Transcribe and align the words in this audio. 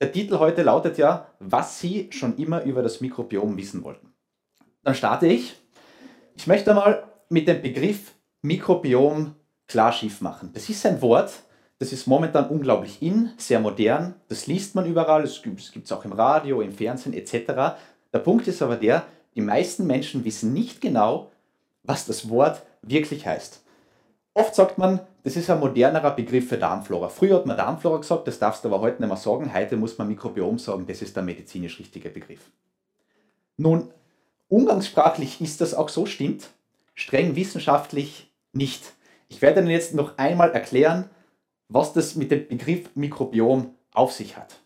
der 0.00 0.12
Titel 0.12 0.38
heute 0.38 0.62
lautet 0.62 0.98
ja, 0.98 1.28
was 1.40 1.80
Sie 1.80 2.08
schon 2.12 2.36
immer 2.36 2.62
über 2.64 2.82
das 2.82 3.00
Mikrobiom 3.00 3.56
wissen 3.56 3.82
wollten. 3.84 4.12
Dann 4.82 4.94
starte 4.94 5.26
ich. 5.26 5.56
Ich 6.36 6.46
möchte 6.46 6.74
mal 6.74 7.04
mit 7.28 7.48
dem 7.48 7.62
Begriff 7.62 8.12
Mikrobiom 8.42 9.34
klar 9.66 9.92
schief 9.92 10.20
machen. 10.20 10.50
Das 10.52 10.68
ist 10.68 10.84
ein 10.86 11.00
Wort, 11.02 11.32
das 11.78 11.92
ist 11.92 12.06
momentan 12.06 12.48
unglaublich 12.48 13.02
in, 13.02 13.32
sehr 13.36 13.60
modern. 13.60 14.14
Das 14.28 14.46
liest 14.46 14.74
man 14.74 14.86
überall, 14.86 15.24
es 15.24 15.42
gibt 15.42 15.60
es 15.60 15.92
auch 15.92 16.04
im 16.04 16.12
Radio, 16.12 16.60
im 16.60 16.72
Fernsehen 16.72 17.14
etc. 17.14 17.76
Der 18.12 18.18
Punkt 18.20 18.46
ist 18.48 18.62
aber 18.62 18.76
der, 18.76 19.06
die 19.34 19.40
meisten 19.40 19.86
Menschen 19.86 20.24
wissen 20.24 20.52
nicht 20.52 20.80
genau, 20.80 21.32
was 21.82 22.06
das 22.06 22.28
Wort 22.28 22.62
wirklich 22.82 23.26
heißt. 23.26 23.62
Oft 24.36 24.54
sagt 24.54 24.76
man, 24.76 25.00
das 25.22 25.34
ist 25.34 25.48
ein 25.48 25.60
modernerer 25.60 26.10
Begriff 26.10 26.50
für 26.50 26.58
Darmflora. 26.58 27.08
Früher 27.08 27.36
hat 27.36 27.46
man 27.46 27.56
Darmflora 27.56 27.96
gesagt, 27.96 28.28
das 28.28 28.38
darfst 28.38 28.62
du 28.62 28.68
aber 28.68 28.82
heute 28.82 29.00
nicht 29.00 29.08
mehr 29.08 29.16
sagen. 29.16 29.54
Heute 29.54 29.78
muss 29.78 29.96
man 29.96 30.08
Mikrobiom 30.08 30.58
sagen, 30.58 30.84
das 30.86 31.00
ist 31.00 31.16
der 31.16 31.22
medizinisch 31.22 31.78
richtige 31.78 32.10
Begriff. 32.10 32.50
Nun, 33.56 33.88
umgangssprachlich 34.48 35.40
ist 35.40 35.62
das 35.62 35.72
auch 35.72 35.88
so, 35.88 36.04
stimmt, 36.04 36.50
streng 36.94 37.34
wissenschaftlich 37.34 38.30
nicht. 38.52 38.92
Ich 39.28 39.40
werde 39.40 39.60
Ihnen 39.60 39.70
jetzt 39.70 39.94
noch 39.94 40.18
einmal 40.18 40.50
erklären, 40.50 41.08
was 41.68 41.94
das 41.94 42.14
mit 42.14 42.30
dem 42.30 42.46
Begriff 42.46 42.90
Mikrobiom 42.94 43.74
auf 43.94 44.12
sich 44.12 44.36
hat. 44.36 44.56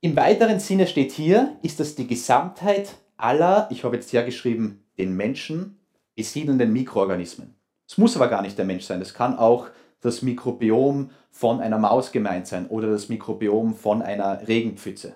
Im 0.00 0.16
weiteren 0.16 0.60
Sinne 0.60 0.86
steht 0.86 1.12
hier, 1.12 1.58
ist 1.60 1.78
das 1.78 1.94
die 1.94 2.06
Gesamtheit 2.06 2.94
aller, 3.18 3.68
ich 3.70 3.84
habe 3.84 3.96
jetzt 3.96 4.14
hergeschrieben, 4.14 4.82
den 4.96 5.14
Menschen 5.14 5.78
besiedelnden 6.14 6.72
Mikroorganismen. 6.72 7.54
Es 7.92 7.98
muss 7.98 8.16
aber 8.16 8.28
gar 8.28 8.40
nicht 8.40 8.56
der 8.56 8.64
Mensch 8.64 8.84
sein, 8.84 9.02
es 9.02 9.12
kann 9.12 9.36
auch 9.36 9.68
das 10.00 10.22
Mikrobiom 10.22 11.10
von 11.30 11.60
einer 11.60 11.76
Maus 11.76 12.10
gemeint 12.10 12.46
sein 12.46 12.66
oder 12.68 12.90
das 12.90 13.10
Mikrobiom 13.10 13.74
von 13.74 14.00
einer 14.00 14.48
Regenpfütze. 14.48 15.14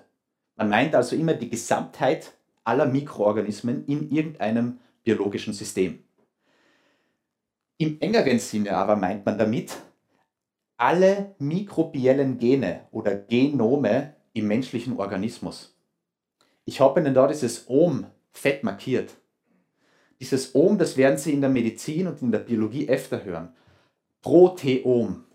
Man 0.57 0.69
meint 0.69 0.93
also 0.93 1.15
immer 1.15 1.33
die 1.33 1.49
Gesamtheit 1.49 2.33
aller 2.63 2.85
Mikroorganismen 2.85 3.83
in 3.87 4.11
irgendeinem 4.11 4.77
biologischen 5.03 5.53
System. 5.53 6.03
Im 7.79 7.99
engeren 7.99 8.37
Sinne 8.37 8.77
aber 8.77 8.95
meint 8.95 9.25
man 9.25 9.39
damit 9.39 9.75
alle 10.77 11.33
mikrobiellen 11.39 12.37
Gene 12.37 12.81
oder 12.91 13.15
Genome 13.15 14.13
im 14.33 14.45
menschlichen 14.45 14.99
Organismus. 14.99 15.75
Ich 16.65 16.79
habe 16.79 16.99
Ihnen 16.99 17.15
da 17.15 17.25
dieses 17.25 17.67
Ohm 17.69 18.05
fett 18.31 18.63
markiert. 18.63 19.15
Dieses 20.19 20.55
Ohm, 20.55 20.77
das 20.77 20.97
werden 20.97 21.17
Sie 21.17 21.33
in 21.33 21.41
der 21.41 21.49
Medizin 21.49 22.07
und 22.07 22.21
in 22.21 22.31
der 22.31 22.39
Biologie 22.39 22.89
öfter 22.89 23.23
hören. 23.23 23.55
Proteom 24.21 25.25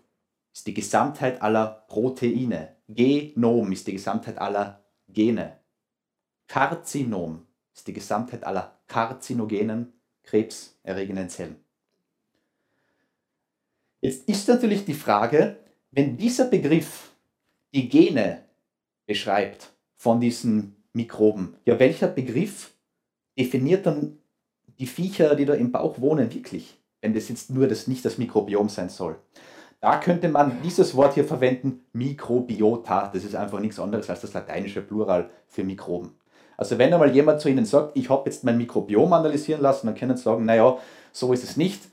ist 0.53 0.67
die 0.67 0.73
Gesamtheit 0.73 1.41
aller 1.41 1.85
Proteine. 1.87 2.75
Genom 2.87 3.71
ist 3.71 3.87
die 3.87 3.93
Gesamtheit 3.93 4.37
aller 4.37 4.83
Gene. 5.07 5.59
Karzinom 6.47 7.47
ist 7.73 7.87
die 7.87 7.93
Gesamtheit 7.93 8.43
aller 8.43 8.77
karzinogenen, 8.87 9.93
krebserregenden 10.23 11.29
Zellen. 11.29 11.55
Jetzt 14.01 14.27
ist 14.27 14.47
natürlich 14.47 14.85
die 14.85 14.93
Frage, 14.93 15.57
wenn 15.91 16.17
dieser 16.17 16.45
Begriff 16.45 17.13
die 17.73 17.87
Gene 17.87 18.43
beschreibt 19.05 19.71
von 19.95 20.19
diesen 20.19 20.75
Mikroben, 20.91 21.55
ja, 21.65 21.79
welcher 21.79 22.07
Begriff 22.07 22.73
definiert 23.37 23.85
dann 23.85 24.19
die 24.83 24.87
Viecher, 24.87 25.35
die 25.35 25.45
da 25.45 25.53
im 25.53 25.71
Bauch 25.71 26.01
wohnen, 26.01 26.33
wirklich, 26.33 26.77
wenn 26.99 27.13
das 27.13 27.29
jetzt 27.29 27.49
nur 27.49 27.67
das, 27.69 27.87
nicht 27.87 28.03
das 28.03 28.17
Mikrobiom 28.17 28.67
sein 28.67 28.89
soll? 28.89 29.15
Da 29.79 29.95
könnte 29.97 30.27
man 30.27 30.61
dieses 30.61 30.93
Wort 30.93 31.13
hier 31.13 31.23
verwenden, 31.23 31.85
Mikrobiota. 31.93 33.09
Das 33.13 33.23
ist 33.23 33.33
einfach 33.33 33.61
nichts 33.61 33.79
anderes 33.79 34.09
als 34.09 34.19
das 34.19 34.33
lateinische 34.33 34.81
Plural 34.81 35.29
für 35.47 35.63
Mikroben. 35.63 36.11
Also 36.57 36.77
wenn 36.77 36.93
einmal 36.93 37.15
jemand 37.15 37.39
zu 37.39 37.47
Ihnen 37.47 37.63
sagt, 37.63 37.95
ich 37.95 38.09
habe 38.09 38.29
jetzt 38.29 38.43
mein 38.43 38.57
Mikrobiom 38.57 39.13
analysieren 39.13 39.61
lassen, 39.61 39.87
dann 39.87 39.95
können 39.95 40.17
Sie 40.17 40.23
sagen, 40.23 40.43
naja, 40.43 40.77
so 41.13 41.31
ist 41.31 41.45
es 41.45 41.55
nicht. 41.55 41.83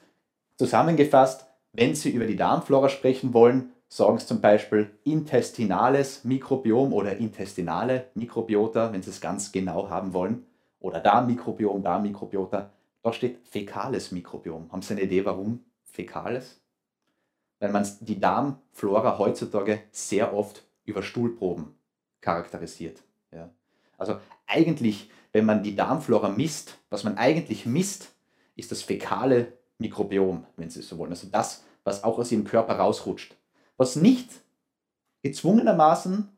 Zusammengefasst, 0.58 1.46
wenn 1.72 1.94
Sie 1.94 2.10
über 2.10 2.26
die 2.26 2.34
Darmflora 2.34 2.88
sprechen 2.88 3.32
wollen, 3.32 3.70
sagen 3.88 4.18
Sie 4.18 4.26
zum 4.26 4.40
Beispiel 4.40 4.90
intestinales 5.04 6.24
Mikrobiom 6.24 6.92
oder 6.92 7.18
intestinale 7.18 8.06
Mikrobiota, 8.14 8.92
wenn 8.92 9.02
Sie 9.04 9.10
es 9.10 9.20
ganz 9.20 9.52
genau 9.52 9.88
haben 9.88 10.12
wollen. 10.12 10.44
Oder 10.80 10.98
Darmmikrobiom, 10.98 11.84
Darmmikrobiota. 11.84 12.70
Da 13.02 13.12
steht 13.12 13.46
fäkales 13.48 14.12
Mikrobiom. 14.12 14.70
Haben 14.72 14.82
Sie 14.82 14.94
eine 14.94 15.02
Idee, 15.02 15.24
warum 15.24 15.64
fäkales? 15.84 16.60
Weil 17.58 17.72
man 17.72 17.86
die 18.00 18.20
Darmflora 18.20 19.18
heutzutage 19.18 19.82
sehr 19.90 20.34
oft 20.34 20.64
über 20.84 21.02
Stuhlproben 21.02 21.74
charakterisiert. 22.20 23.02
Ja. 23.32 23.50
Also 23.96 24.18
eigentlich, 24.46 25.10
wenn 25.32 25.46
man 25.46 25.62
die 25.62 25.76
Darmflora 25.76 26.28
misst, 26.28 26.78
was 26.90 27.04
man 27.04 27.16
eigentlich 27.16 27.66
misst, 27.66 28.12
ist 28.56 28.70
das 28.70 28.82
fäkale 28.82 29.52
Mikrobiom, 29.78 30.44
wenn 30.56 30.70
Sie 30.70 30.82
so 30.82 30.98
wollen. 30.98 31.12
Also 31.12 31.28
das, 31.30 31.64
was 31.84 32.04
auch 32.04 32.18
aus 32.18 32.32
Ihrem 32.32 32.44
Körper 32.44 32.74
rausrutscht. 32.74 33.36
Was 33.76 33.96
nicht 33.96 34.28
gezwungenermaßen 35.22 36.28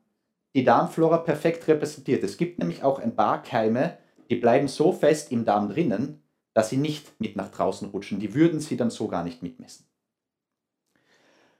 die 0.54 0.64
Darmflora 0.64 1.18
perfekt 1.18 1.66
repräsentiert. 1.66 2.22
Es 2.22 2.36
gibt 2.36 2.58
nämlich 2.58 2.82
auch 2.82 2.98
ein 2.98 3.16
paar 3.16 3.42
Keime, 3.42 3.98
die 4.28 4.36
bleiben 4.36 4.68
so 4.68 4.92
fest 4.92 5.32
im 5.32 5.44
Darm 5.44 5.68
drinnen, 5.68 6.21
dass 6.54 6.68
sie 6.68 6.76
nicht 6.76 7.20
mit 7.20 7.36
nach 7.36 7.50
draußen 7.50 7.88
rutschen. 7.90 8.20
Die 8.20 8.34
würden 8.34 8.60
Sie 8.60 8.76
dann 8.76 8.90
so 8.90 9.08
gar 9.08 9.24
nicht 9.24 9.42
mitmessen. 9.42 9.86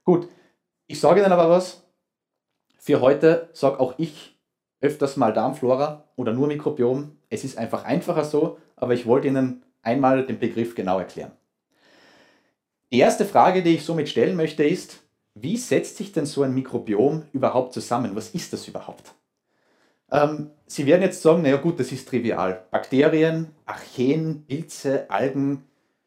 Gut, 0.05 0.29
ich 0.87 1.01
sage 1.01 1.21
Ihnen 1.21 1.33
aber 1.33 1.49
was. 1.49 1.83
Für 2.79 3.01
heute 3.01 3.49
sage 3.53 3.81
auch 3.81 3.95
ich 3.99 4.39
öfters 4.81 5.17
mal 5.17 5.33
Darmflora 5.33 6.09
oder 6.17 6.33
nur 6.33 6.49
Mikrobiom. 6.49 7.17
Es 7.31 7.45
ist 7.45 7.57
einfach 7.57 7.85
einfacher 7.85 8.25
so, 8.25 8.59
aber 8.77 8.95
ich 8.95 9.07
wollte 9.07 9.29
Ihnen 9.29 9.63
einmal 9.83 10.27
den 10.27 10.39
Begriff 10.39 10.75
genau 10.75 10.99
erklären. 10.99 11.33
Die 12.93 12.99
erste 12.99 13.25
Frage, 13.25 13.63
die 13.63 13.77
ich 13.77 13.85
somit 13.85 14.09
stellen 14.09 14.37
möchte, 14.37 14.65
ist, 14.65 15.01
wie 15.35 15.57
setzt 15.57 15.97
sich 15.97 16.13
denn 16.13 16.27
so 16.27 16.43
ein 16.43 16.53
Mikrobiom 16.53 17.25
überhaupt 17.33 17.73
zusammen? 17.73 18.15
Was 18.15 18.31
ist 18.31 18.53
das 18.53 18.69
überhaupt? 18.69 19.15
Ähm, 20.13 20.51
Sie 20.67 20.87
werden 20.87 21.03
jetzt 21.03 21.21
sagen, 21.21 21.43
naja 21.43 21.57
gut, 21.57 21.81
das 21.81 21.91
ist 21.91 22.09
trivial. 22.09 22.67
Bakterien, 22.71 23.49
Archeen, 23.67 24.45
Pilze, 24.47 25.11
Algen, 25.11 25.65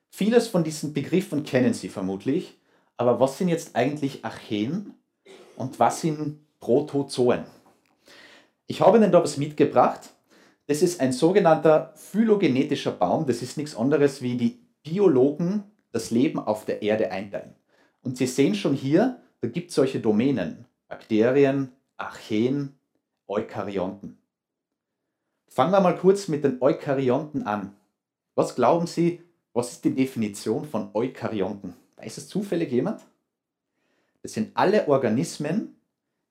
vieles 0.10 0.48
von 0.48 0.64
diesen 0.64 0.94
Begriffen 0.94 1.44
kennen 1.44 1.74
Sie 1.74 1.90
vermutlich. 1.90 2.58
Aber 2.98 3.20
was 3.20 3.38
sind 3.38 3.50
jetzt 3.50 3.76
eigentlich 3.76 4.24
Archeen 4.24 4.94
und 5.58 5.80
was 5.80 6.02
sind 6.02 6.40
Protozoen? 6.60 7.44
Ich 8.68 8.82
habe 8.82 8.98
Ihnen 8.98 9.12
da 9.12 9.22
was 9.22 9.38
mitgebracht. 9.38 10.10
Das 10.68 10.82
ist 10.82 11.00
ein 11.02 11.12
sogenannter 11.12 11.94
phylogenetischer 11.96 12.92
Baum. 12.92 13.28
Das 13.28 13.42
ist 13.42 13.58
nichts 13.58 13.76
anderes 13.76 14.22
wie 14.22 14.38
die 14.38 14.60
Biologen 14.84 15.64
das 15.92 16.12
Leben 16.12 16.40
auf 16.40 16.66
der 16.66 16.82
Erde 16.82 17.12
einteilen. 17.12 17.56
Und 18.02 18.18
Sie 18.18 18.28
sehen 18.28 18.56
schon 18.56 18.74
hier, 18.74 19.22
da 19.42 19.48
gibt 19.48 19.70
es 19.70 19.76
solche 19.76 20.00
Domänen. 20.00 20.66
Bakterien, 20.88 21.72
Archeen, 21.98 22.78
Eukaryonten. 23.28 24.18
Fangen 25.48 25.72
wir 25.72 25.82
mal 25.82 25.98
kurz 25.98 26.28
mit 26.28 26.44
den 26.44 26.62
Eukaryonten 26.62 27.48
an. 27.48 27.76
Was 28.36 28.56
glauben 28.56 28.88
Sie, 28.88 29.22
was 29.54 29.72
ist 29.72 29.86
die 29.86 29.96
Definition 29.96 30.66
von 30.66 30.90
Eukaryonten? 30.94 31.76
Weiß 31.96 32.18
es 32.18 32.28
zufällig 32.28 32.72
jemand? 32.72 33.02
Das 34.22 34.34
sind 34.34 34.52
alle 34.56 34.88
Organismen, 34.88 35.80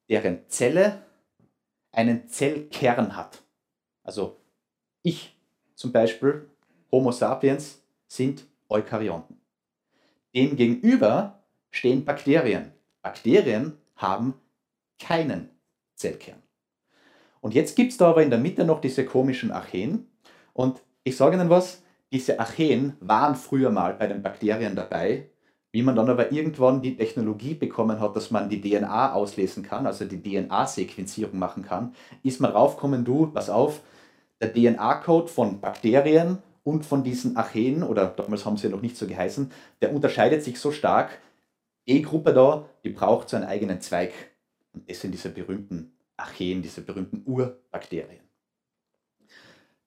deren 0.09 0.49
Zelle 0.49 1.03
einen 1.91 2.29
Zellkern 2.29 3.17
hat. 3.17 3.43
Also 4.03 4.37
ich 5.03 5.35
zum 5.75 5.93
Beispiel, 5.93 6.49
Homo 6.93 7.13
sapiens, 7.13 7.83
sind 8.07 8.47
Eukaryonten. 8.69 9.41
Demgegenüber 10.35 11.43
stehen 11.71 12.05
Bakterien. 12.05 12.73
Bakterien 13.03 13.79
haben 13.97 14.35
keinen 14.99 15.51
Zellkern. 15.95 16.44
Und 17.45 17.53
jetzt 17.53 17.77
gibt 17.77 17.93
es 17.93 17.99
da 17.99 18.09
aber 18.09 18.23
in 18.23 18.31
der 18.31 18.39
Mitte 18.39 18.65
noch 18.65 18.81
diese 18.81 19.05
komischen 19.05 19.53
Archeen. 19.53 20.07
Und 20.55 20.81
ich 21.03 21.15
sage 21.15 21.37
Ihnen 21.37 21.51
was, 21.51 21.83
diese 22.11 22.41
Archeen 22.41 22.95
waren 23.01 23.35
früher 23.35 23.71
mal 23.71 23.93
bei 23.93 24.07
den 24.07 24.23
Bakterien 24.23 24.75
dabei. 24.75 25.29
Wie 25.71 25.83
man 25.83 25.95
dann 25.95 26.09
aber 26.09 26.33
irgendwann 26.33 26.81
die 26.81 26.97
Technologie 26.97 27.53
bekommen 27.53 28.01
hat, 28.01 28.17
dass 28.17 28.31
man 28.31 28.49
die 28.49 28.63
DNA 28.63 29.13
auslesen 29.13 29.63
kann, 29.63 29.87
also 29.87 30.07
die 30.07 30.23
DNA-Sequenzierung 30.23 31.39
machen 31.39 31.63
kann, 31.63 31.93
ist 32.23 32.41
man 32.41 32.51
raufgekommen, 32.51 33.05
du, 33.05 33.27
pass 33.27 33.51
auf, 33.51 33.83
der 34.41 34.51
DNA-Code 34.51 35.29
von 35.29 35.61
Bakterien 35.61 36.39
und 36.63 36.87
von 36.87 37.05
diesen 37.05 37.37
Archeen, 37.37 37.83
oder 37.83 38.07
damals 38.07 38.47
haben 38.47 38.57
sie 38.57 38.69
ja 38.69 38.71
noch 38.71 38.81
nicht 38.81 38.97
so 38.97 39.07
geheißen, 39.07 39.53
der 39.83 39.93
unterscheidet 39.95 40.43
sich 40.43 40.59
so 40.59 40.73
stark. 40.73 41.19
E-Gruppe 41.85 42.33
da, 42.33 42.65
die 42.85 42.89
braucht 42.89 43.29
so 43.29 43.37
einen 43.37 43.45
eigenen 43.45 43.83
Zweig. 43.83 44.15
Und 44.73 44.89
das 44.89 45.03
sind 45.03 45.13
diese 45.13 45.29
berühmten 45.29 45.94
Archeen, 46.17 46.63
diese 46.63 46.81
berühmten 46.81 47.23
Urbakterien. 47.27 48.25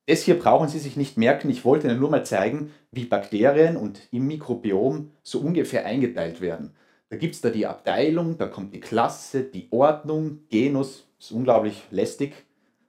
Das 0.08 0.22
hier 0.22 0.40
brauchen 0.40 0.70
Sie 0.70 0.80
sich 0.80 0.96
nicht 0.96 1.18
merken. 1.18 1.50
Ich 1.50 1.66
wollte 1.66 1.88
Ihnen 1.88 2.00
nur 2.00 2.10
mal 2.10 2.26
zeigen, 2.26 2.74
wie 2.92 3.06
Bakterien 3.06 3.76
und 3.76 4.08
im 4.12 4.28
Mikrobiom 4.28 5.12
so 5.22 5.40
ungefähr 5.40 5.86
eingeteilt 5.86 6.40
werden. 6.40 6.76
Da 7.10 7.18
gibt 7.18 7.36
es 7.36 7.42
da 7.42 7.50
die 7.50 7.66
Abteilung, 7.66 8.38
da 8.38 8.48
kommt 8.48 8.74
die 8.74 8.80
Klasse, 8.80 9.44
die 9.44 9.68
Ordnung, 9.72 10.48
Genus, 10.50 11.08
ist 11.20 11.32
unglaublich 11.32 11.84
lästig. 11.92 12.34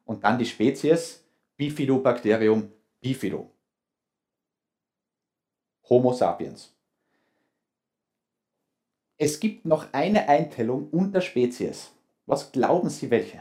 Und 0.04 0.24
dann 0.24 0.38
die 0.38 0.46
Spezies, 0.46 1.24
Bifidobacterium 1.56 2.70
bifido. 3.00 3.50
Homo 5.88 6.12
sapiens. 6.12 6.74
Es 9.16 9.40
gibt 9.40 9.64
noch 9.64 9.92
eine 9.92 10.28
Einteilung 10.28 10.88
unter 10.90 11.20
Spezies. 11.20 11.92
Was 12.28 12.52
glauben 12.52 12.90
Sie 12.90 13.10
welche? 13.10 13.40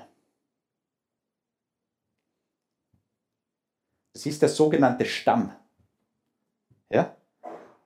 Das 4.13 4.25
ist 4.25 4.41
der 4.41 4.47
sogenannte 4.47 5.03
Stamm. 5.03 5.51
Ja? 6.89 7.17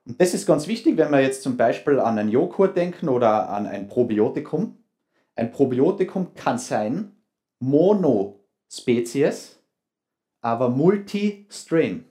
Und 0.05 0.21
das 0.21 0.35
ist 0.35 0.45
ganz 0.45 0.67
wichtig, 0.67 0.97
wenn 0.97 1.11
wir 1.11 1.21
jetzt 1.21 1.41
zum 1.41 1.57
Beispiel 1.57 1.99
an 1.99 2.19
einen 2.19 2.29
Joghurt 2.29 2.77
denken 2.77 3.09
oder 3.09 3.49
an 3.49 3.65
ein 3.65 3.87
Probiotikum. 3.87 4.77
Ein 5.35 5.51
Probiotikum 5.51 6.35
kann 6.35 6.59
sein 6.59 7.15
Monospezies, 7.59 9.59
aber 10.41 10.69
Multistrain. 10.69 12.05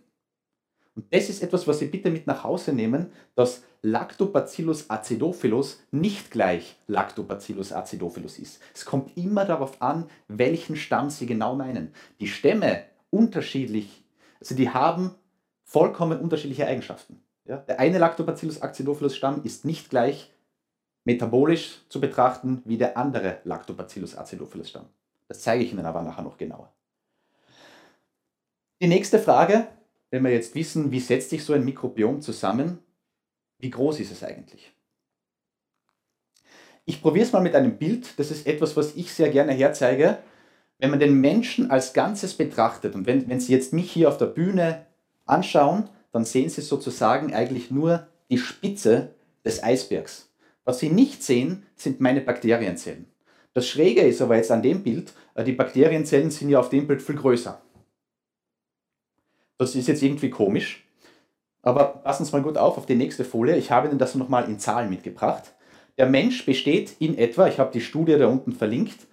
Das 1.11 1.29
ist 1.29 1.43
etwas, 1.43 1.67
was 1.67 1.79
Sie 1.79 1.87
bitte 1.87 2.11
mit 2.11 2.27
nach 2.27 2.45
Hause 2.45 2.73
nehmen, 2.73 3.13
dass 3.35 3.63
Lactobacillus 3.83 4.91
acidophilus 4.91 5.83
nicht 5.91 6.31
gleich 6.31 6.77
Lactobacillus 6.87 7.73
acidophilus 7.73 8.39
ist. 8.39 8.61
Es 8.75 8.85
kommt 8.85 9.17
immer 9.17 9.45
darauf 9.45 9.81
an, 9.81 10.09
welchen 10.29 10.77
Stamm 10.77 11.11
Sie 11.11 11.27
genau 11.27 11.55
meinen. 11.55 11.93
Die 12.21 12.29
Stämme 12.29 12.85
unterschiedlich, 13.11 14.05
also 14.41 14.55
die 14.55 14.71
haben 14.71 15.15
vollkommen 15.65 16.21
unterschiedliche 16.21 16.67
Eigenschaften. 16.67 17.23
Ja? 17.45 17.59
Der 17.59 17.81
eine 17.81 17.99
Lactobacillus 17.99 18.61
acidophilus 18.61 19.17
Stamm 19.17 19.43
ist 19.45 19.65
nicht 19.65 19.91
gleich 19.91 20.33
metabolisch 21.05 21.81
zu 21.89 22.01
betrachten 22.01 22.63
wie 22.65 22.77
der 22.77 22.97
andere 22.97 23.39
Lactobacillus 23.45 24.17
acidophilus 24.17 24.71
Stamm. 24.71 24.87
Das 25.29 25.41
zeige 25.41 25.65
ich 25.65 25.73
Ihnen 25.73 25.87
aber 25.87 26.03
nachher 26.03 26.23
noch 26.23 26.37
genauer. 26.37 26.73
Die 28.83 28.89
nächste 28.89 29.19
Frage, 29.19 29.69
wenn 30.11 30.25
wir 30.25 30.33
jetzt 30.33 30.55
wissen, 30.55 30.91
wie 30.91 31.01
setzt 31.01 31.31
sich 31.31 31.45
so 31.45 31.53
ein 31.53 31.65
Mikrobiom 31.65 32.21
zusammen, 32.21 32.79
wie 33.59 33.71
groß 33.71 34.01
ist 34.01 34.13
es 34.13 34.25
eigentlich? 34.25 34.73
Ich 36.85 37.03
probiere 37.03 37.27
es 37.27 37.33
mal 37.33 37.43
mit 37.43 37.55
einem 37.55 37.77
Bild. 37.77 38.19
Das 38.19 38.31
ist 38.31 38.47
etwas, 38.47 38.77
was 38.77 38.97
ich 38.97 39.13
sehr 39.13 39.31
gerne 39.31 39.53
herzeige. 39.53 40.19
Wenn 40.79 40.91
man 40.91 40.99
den 40.99 41.21
Menschen 41.21 41.71
als 41.71 41.93
Ganzes 41.93 42.35
betrachtet 42.35 42.95
und 42.95 43.07
wenn, 43.07 43.29
wenn 43.29 43.39
Sie 43.39 43.53
jetzt 43.53 43.73
mich 43.73 43.93
hier 43.93 44.09
auf 44.09 44.19
der 44.19 44.27
Bühne 44.27 44.87
anschauen, 45.27 45.89
dann 46.11 46.25
sehen 46.25 46.49
Sie 46.49 46.63
sozusagen 46.63 47.35
eigentlich 47.35 47.71
nur 47.71 48.09
die 48.31 48.39
Spitze 48.39 49.15
des 49.45 49.63
Eisbergs. 49.63 50.31
Was 50.65 50.79
Sie 50.79 50.89
nicht 50.89 51.23
sehen, 51.23 51.65
sind 51.77 52.01
meine 52.01 52.23
Bakterienzellen. 52.23 53.07
Das 53.53 53.69
Schräge 53.69 54.03
ist 54.03 54.23
aber 54.23 54.37
jetzt 54.37 54.51
an 54.51 54.63
dem 54.63 54.83
Bild, 54.83 55.13
äh, 55.35 55.45
die 55.45 55.53
Bakterienzellen 55.53 56.31
sind 56.31 56.51
ja 56.51 56.61
auf 56.61 56.71
dem 56.71 56.87
Bild 56.87 57.03
viel 57.03 57.17
größer. 57.17 57.61
Das 59.61 59.75
ist 59.75 59.89
jetzt 59.89 60.03
irgendwie 60.03 60.31
komisch. 60.31 60.87
Aber 61.61 61.85
passen 61.85 62.25
Sie 62.25 62.33
mal 62.33 62.41
gut 62.41 62.57
auf 62.57 62.79
auf 62.79 62.87
die 62.87 62.95
nächste 62.95 63.27
Folie. 63.27 63.59
Ich 63.59 63.71
habe 63.71 63.89
Ihnen 63.89 63.99
das 63.99 64.15
nochmal 64.15 64.47
in 64.47 64.59
Zahlen 64.59 64.89
mitgebracht. 64.89 65.53
Der 65.99 66.07
Mensch 66.07 66.47
besteht 66.47 66.97
in 66.99 67.19
etwa, 67.19 67.47
ich 67.47 67.59
habe 67.59 67.71
die 67.71 67.83
Studie 67.83 68.17
da 68.17 68.27
unten 68.27 68.53
verlinkt, 68.53 69.07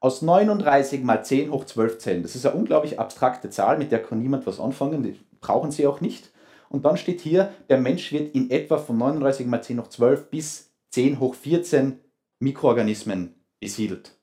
aus 0.00 0.20
39 0.20 1.02
mal 1.04 1.24
10 1.24 1.50
hoch 1.50 1.64
12 1.64 1.98
Zellen. 2.00 2.22
Das 2.22 2.36
ist 2.36 2.44
eine 2.44 2.54
unglaublich 2.54 3.00
abstrakte 3.00 3.48
Zahl, 3.48 3.78
mit 3.78 3.92
der 3.92 4.02
kann 4.02 4.20
niemand 4.20 4.46
was 4.46 4.60
anfangen, 4.60 5.02
die 5.02 5.18
brauchen 5.40 5.70
Sie 5.70 5.86
auch 5.86 6.02
nicht. 6.02 6.30
Und 6.68 6.84
dann 6.84 6.98
steht 6.98 7.22
hier, 7.22 7.54
der 7.70 7.78
Mensch 7.78 8.12
wird 8.12 8.34
in 8.34 8.50
etwa 8.50 8.76
von 8.76 8.98
39 8.98 9.46
mal 9.46 9.62
10 9.62 9.80
hoch 9.80 9.88
12 9.88 10.28
bis 10.28 10.70
10 10.90 11.18
hoch 11.18 11.34
14 11.34 11.98
Mikroorganismen 12.40 13.36
besiedelt. 13.58 14.18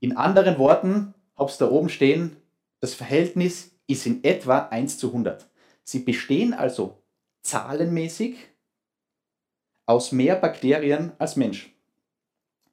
In 0.00 0.16
anderen 0.16 0.56
Worten, 0.56 1.12
habe 1.36 1.50
es 1.50 1.58
da 1.58 1.70
oben 1.70 1.90
stehen, 1.90 2.36
das 2.80 2.94
Verhältnis 2.94 3.77
ist 3.88 4.06
in 4.06 4.22
etwa 4.22 4.68
1 4.68 4.98
zu 4.98 5.08
100. 5.08 5.48
Sie 5.82 6.00
bestehen 6.00 6.54
also 6.54 7.02
zahlenmäßig 7.42 8.36
aus 9.86 10.12
mehr 10.12 10.36
Bakterien 10.36 11.12
als 11.18 11.34
Mensch. 11.34 11.74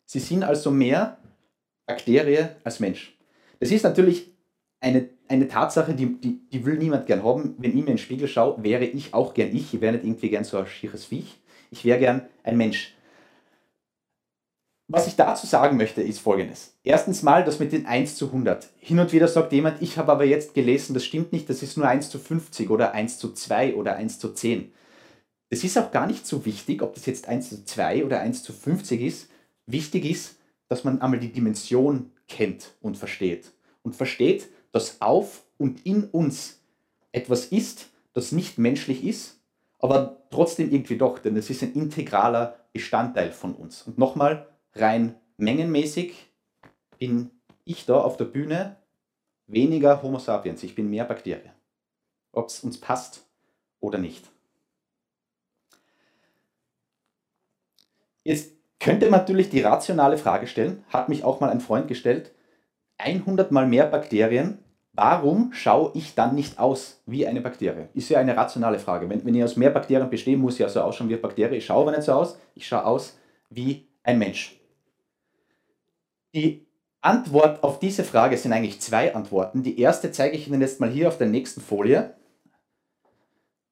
Sie 0.05 0.19
sind 0.19 0.43
also 0.43 0.69
mehr 0.69 1.17
Bakterie 1.85 2.49
als 2.63 2.79
Mensch. 2.79 3.17
Das 3.59 3.71
ist 3.71 3.83
natürlich 3.83 4.31
eine, 4.79 5.09
eine 5.27 5.47
Tatsache, 5.47 5.93
die, 5.93 6.19
die, 6.19 6.47
die 6.51 6.65
will 6.65 6.77
niemand 6.77 7.07
gern 7.07 7.23
haben. 7.23 7.55
Wenn 7.57 7.71
ich 7.71 7.75
mir 7.75 7.81
in 7.81 7.85
den 7.87 7.97
Spiegel 7.97 8.27
schaue, 8.27 8.61
wäre 8.63 8.85
ich 8.85 9.13
auch 9.13 9.33
gern 9.33 9.55
ich. 9.55 9.73
Ich 9.73 9.81
wäre 9.81 9.93
nicht 9.93 10.05
irgendwie 10.05 10.29
gern 10.29 10.43
so 10.43 10.57
ein 10.57 10.67
schieres 10.67 11.05
Viech. 11.05 11.39
Ich 11.71 11.85
wäre 11.85 11.99
gern 11.99 12.27
ein 12.43 12.57
Mensch. 12.57 12.93
Was 14.87 15.07
ich 15.07 15.15
dazu 15.15 15.47
sagen 15.47 15.77
möchte, 15.77 16.03
ist 16.03 16.19
folgendes. 16.19 16.75
Erstens 16.83 17.23
mal 17.23 17.43
das 17.43 17.59
mit 17.59 17.71
den 17.71 17.87
1 17.87 18.17
zu 18.17 18.27
100. 18.27 18.69
Hin 18.77 18.99
und 18.99 19.11
wieder 19.13 19.27
sagt 19.27 19.51
jemand, 19.51 19.81
ich 19.81 19.97
habe 19.97 20.11
aber 20.11 20.25
jetzt 20.25 20.53
gelesen, 20.53 20.93
das 20.93 21.03
stimmt 21.03 21.33
nicht, 21.33 21.49
das 21.49 21.63
ist 21.63 21.75
nur 21.75 21.87
1 21.87 22.11
zu 22.11 22.19
50 22.19 22.69
oder 22.69 22.93
1 22.93 23.17
zu 23.17 23.33
2 23.33 23.75
oder 23.75 23.95
1 23.95 24.19
zu 24.19 24.31
10. 24.31 24.71
Das 25.49 25.63
ist 25.63 25.77
auch 25.77 25.89
gar 25.89 26.05
nicht 26.05 26.27
so 26.27 26.45
wichtig, 26.45 26.83
ob 26.83 26.93
das 26.93 27.07
jetzt 27.07 27.27
1 27.27 27.49
zu 27.49 27.65
2 27.65 28.05
oder 28.05 28.19
1 28.19 28.43
zu 28.43 28.53
50 28.53 29.01
ist. 29.01 29.29
Wichtig 29.65 30.05
ist, 30.05 30.35
dass 30.67 30.83
man 30.83 31.01
einmal 31.01 31.19
die 31.19 31.31
Dimension 31.31 32.11
kennt 32.27 32.73
und 32.81 32.95
versteht. 32.95 33.53
Und 33.81 33.95
versteht, 33.95 34.49
dass 34.71 35.01
auf 35.01 35.43
und 35.57 35.83
in 35.85 36.03
uns 36.05 36.59
etwas 37.11 37.45
ist, 37.45 37.87
das 38.13 38.31
nicht 38.31 38.59
menschlich 38.59 39.03
ist, 39.03 39.39
aber 39.79 40.27
trotzdem 40.29 40.71
irgendwie 40.71 40.97
doch, 40.97 41.19
denn 41.19 41.37
es 41.37 41.49
ist 41.49 41.63
ein 41.63 41.73
integraler 41.73 42.55
Bestandteil 42.73 43.31
von 43.31 43.53
uns. 43.55 43.83
Und 43.83 43.97
nochmal, 43.97 44.47
rein 44.75 45.15
mengenmäßig 45.37 46.27
bin 46.99 47.31
ich 47.63 47.85
da 47.85 47.99
auf 47.99 48.17
der 48.17 48.25
Bühne 48.25 48.77
weniger 49.47 50.01
Homo 50.01 50.19
sapiens, 50.19 50.63
ich 50.63 50.75
bin 50.75 50.89
mehr 50.89 51.05
Bakterie. 51.05 51.51
Ob 52.31 52.47
es 52.47 52.61
uns 52.61 52.79
passt 52.79 53.25
oder 53.79 53.97
nicht. 53.97 54.29
Jetzt 58.23 58.53
könnte 58.79 59.09
man 59.09 59.21
natürlich 59.21 59.49
die 59.49 59.61
rationale 59.61 60.17
Frage 60.17 60.47
stellen, 60.47 60.83
hat 60.89 61.09
mich 61.09 61.23
auch 61.23 61.39
mal 61.39 61.49
ein 61.49 61.61
Freund 61.61 61.87
gestellt, 61.87 62.31
100 62.97 63.51
mal 63.51 63.67
mehr 63.67 63.85
Bakterien, 63.85 64.59
warum 64.93 65.53
schaue 65.53 65.91
ich 65.93 66.15
dann 66.15 66.33
nicht 66.33 66.59
aus 66.59 67.01
wie 67.05 67.27
eine 67.27 67.41
Bakterie? 67.41 67.87
Ist 67.93 68.09
ja 68.09 68.19
eine 68.19 68.35
rationale 68.35 68.79
Frage. 68.79 69.09
Wenn, 69.09 69.23
wenn 69.25 69.35
ich 69.35 69.43
aus 69.43 69.57
mehr 69.57 69.69
Bakterien 69.69 70.09
bestehe, 70.09 70.37
muss 70.37 70.55
ich 70.55 70.59
ja 70.59 70.69
so 70.69 70.81
ausschauen 70.81 71.09
wie 71.09 71.13
eine 71.13 71.21
Bakterie. 71.21 71.57
Ich 71.57 71.65
schaue 71.65 71.81
aber 71.81 71.91
nicht 71.91 72.03
so 72.03 72.13
aus, 72.13 72.39
ich 72.55 72.67
schaue 72.67 72.85
aus 72.85 73.17
wie 73.49 73.87
ein 74.03 74.17
Mensch. 74.17 74.59
Die 76.35 76.67
Antwort 76.99 77.63
auf 77.63 77.79
diese 77.79 78.03
Frage 78.03 78.37
sind 78.37 78.51
eigentlich 78.51 78.81
zwei 78.81 79.15
Antworten. 79.15 79.63
Die 79.63 79.79
erste 79.79 80.11
zeige 80.11 80.35
ich 80.35 80.49
Ihnen 80.49 80.59
jetzt 80.59 80.81
mal 80.81 80.89
hier 80.89 81.07
auf 81.07 81.17
der 81.17 81.27
nächsten 81.27 81.61
Folie. 81.61 82.13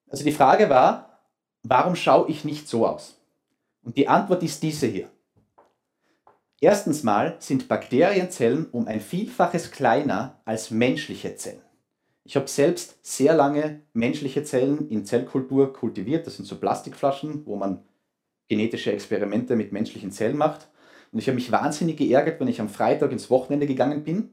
Also 0.07 0.23
die 0.23 0.31
Frage 0.31 0.69
war, 0.69 1.19
warum 1.63 1.97
schaue 1.97 2.29
ich 2.29 2.45
nicht 2.45 2.69
so 2.69 2.87
aus? 2.87 3.19
Und 3.83 3.97
die 3.97 4.07
Antwort 4.07 4.43
ist 4.43 4.63
diese 4.63 4.87
hier. 4.87 5.09
Erstens 6.61 7.03
mal 7.03 7.35
sind 7.39 7.67
Bakterienzellen 7.67 8.69
um 8.71 8.87
ein 8.87 9.01
Vielfaches 9.01 9.71
kleiner 9.71 10.39
als 10.45 10.71
menschliche 10.71 11.35
Zellen. 11.35 11.61
Ich 12.23 12.37
habe 12.37 12.47
selbst 12.47 12.97
sehr 13.01 13.33
lange 13.33 13.81
menschliche 13.91 14.45
Zellen 14.45 14.87
in 14.87 15.05
Zellkultur 15.05 15.73
kultiviert. 15.73 16.25
Das 16.25 16.37
sind 16.37 16.45
so 16.45 16.57
Plastikflaschen, 16.57 17.45
wo 17.45 17.57
man 17.57 17.83
genetische 18.47 18.93
Experimente 18.93 19.57
mit 19.57 19.73
menschlichen 19.73 20.13
Zellen 20.13 20.37
macht. 20.37 20.69
Und 21.13 21.19
ich 21.19 21.27
habe 21.27 21.35
mich 21.35 21.51
wahnsinnig 21.51 21.97
geärgert, 21.97 22.39
wenn 22.39 22.47
ich 22.47 22.59
am 22.59 22.69
Freitag 22.69 23.11
ins 23.11 23.29
Wochenende 23.29 23.67
gegangen 23.67 24.03
bin, 24.03 24.31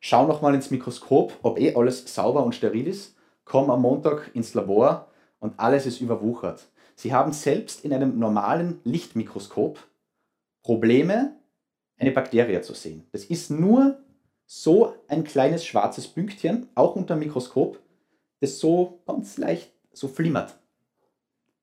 schaue 0.00 0.26
nochmal 0.26 0.56
ins 0.56 0.72
Mikroskop, 0.72 1.38
ob 1.42 1.58
eh 1.58 1.74
alles 1.76 2.12
sauber 2.12 2.44
und 2.44 2.54
steril 2.54 2.88
ist, 2.88 3.16
komme 3.44 3.72
am 3.72 3.82
Montag 3.82 4.32
ins 4.34 4.52
Labor 4.52 5.08
und 5.38 5.58
alles 5.58 5.86
ist 5.86 6.00
überwuchert. 6.00 6.66
Sie 6.96 7.14
haben 7.14 7.32
selbst 7.32 7.84
in 7.84 7.92
einem 7.92 8.18
normalen 8.18 8.80
Lichtmikroskop 8.82 9.78
Probleme, 10.62 11.36
eine 11.96 12.10
Bakterie 12.10 12.60
zu 12.60 12.74
sehen. 12.74 13.06
Das 13.12 13.24
ist 13.24 13.50
nur 13.50 13.98
so 14.46 14.94
ein 15.06 15.22
kleines 15.22 15.64
schwarzes 15.64 16.08
Pünktchen, 16.08 16.68
auch 16.74 16.96
unter 16.96 17.14
dem 17.14 17.20
Mikroskop, 17.20 17.78
das 18.40 18.58
so 18.58 19.00
ganz 19.06 19.38
leicht 19.38 19.72
so 19.92 20.08
flimmert. 20.08 20.58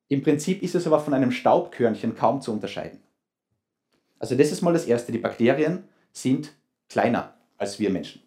Im 0.08 0.22
Prinzip 0.22 0.62
ist 0.62 0.74
es 0.74 0.86
aber 0.86 1.00
von 1.00 1.12
einem 1.12 1.32
Staubkörnchen 1.32 2.14
kaum 2.14 2.40
zu 2.40 2.50
unterscheiden. 2.50 3.03
Also 4.18 4.34
das 4.34 4.52
ist 4.52 4.62
mal 4.62 4.72
das 4.72 4.86
Erste, 4.86 5.12
die 5.12 5.18
Bakterien 5.18 5.84
sind 6.12 6.52
kleiner 6.88 7.34
als 7.56 7.78
wir 7.78 7.90
Menschen. 7.90 8.22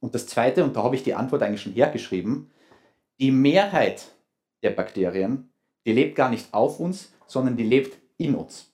Und 0.00 0.14
das 0.14 0.26
Zweite, 0.26 0.64
und 0.64 0.74
da 0.74 0.82
habe 0.82 0.96
ich 0.96 1.04
die 1.04 1.14
Antwort 1.14 1.42
eigentlich 1.42 1.62
schon 1.62 1.74
hergeschrieben, 1.74 2.50
die 3.20 3.30
Mehrheit 3.30 4.04
der 4.62 4.70
Bakterien, 4.70 5.50
die 5.86 5.92
lebt 5.92 6.16
gar 6.16 6.28
nicht 6.28 6.52
auf 6.52 6.80
uns, 6.80 7.12
sondern 7.26 7.56
die 7.56 7.64
lebt 7.64 7.98
in 8.16 8.34
uns. 8.34 8.72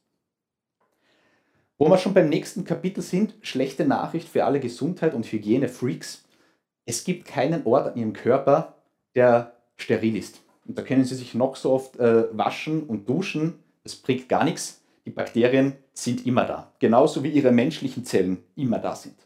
Wo 1.77 1.89
wir 1.89 1.99
schon 1.99 2.15
beim 2.15 2.29
nächsten 2.29 2.65
Kapitel 2.65 3.03
sind, 3.03 3.35
schlechte 3.41 3.85
Nachricht 3.85 4.29
für 4.29 4.45
alle 4.45 4.59
Gesundheit- 4.59 5.15
und 5.15 5.31
Hygiene-Freaks. 5.31 6.25
Es 6.87 7.05
gibt 7.05 7.27
keinen 7.27 7.65
Ort 7.67 7.89
an 7.89 7.97
Ihrem 7.97 8.15
Körper, 8.15 8.75
der 9.15 9.55
steril 9.77 10.17
ist. 10.17 10.41
Und 10.67 10.77
da 10.77 10.83
können 10.83 11.05
Sie 11.05 11.15
sich 11.15 11.35
noch 11.35 11.57
so 11.57 11.73
oft 11.73 11.97
äh, 11.99 12.37
waschen 12.37 12.83
und 12.85 13.09
duschen, 13.09 13.63
das 13.85 13.97
bringt 13.97 14.29
gar 14.29 14.45
nichts 14.45 14.78
Die 15.09 15.15
Bakterien 15.15 15.73
sind 15.95 16.27
immer 16.27 16.45
da, 16.45 16.75
genauso 16.79 17.25
wie 17.25 17.31
ihre 17.31 17.51
menschlichen 17.51 18.05
Zellen 18.05 18.45
immer 18.57 18.79
da 18.79 18.95
sind. 18.95 19.17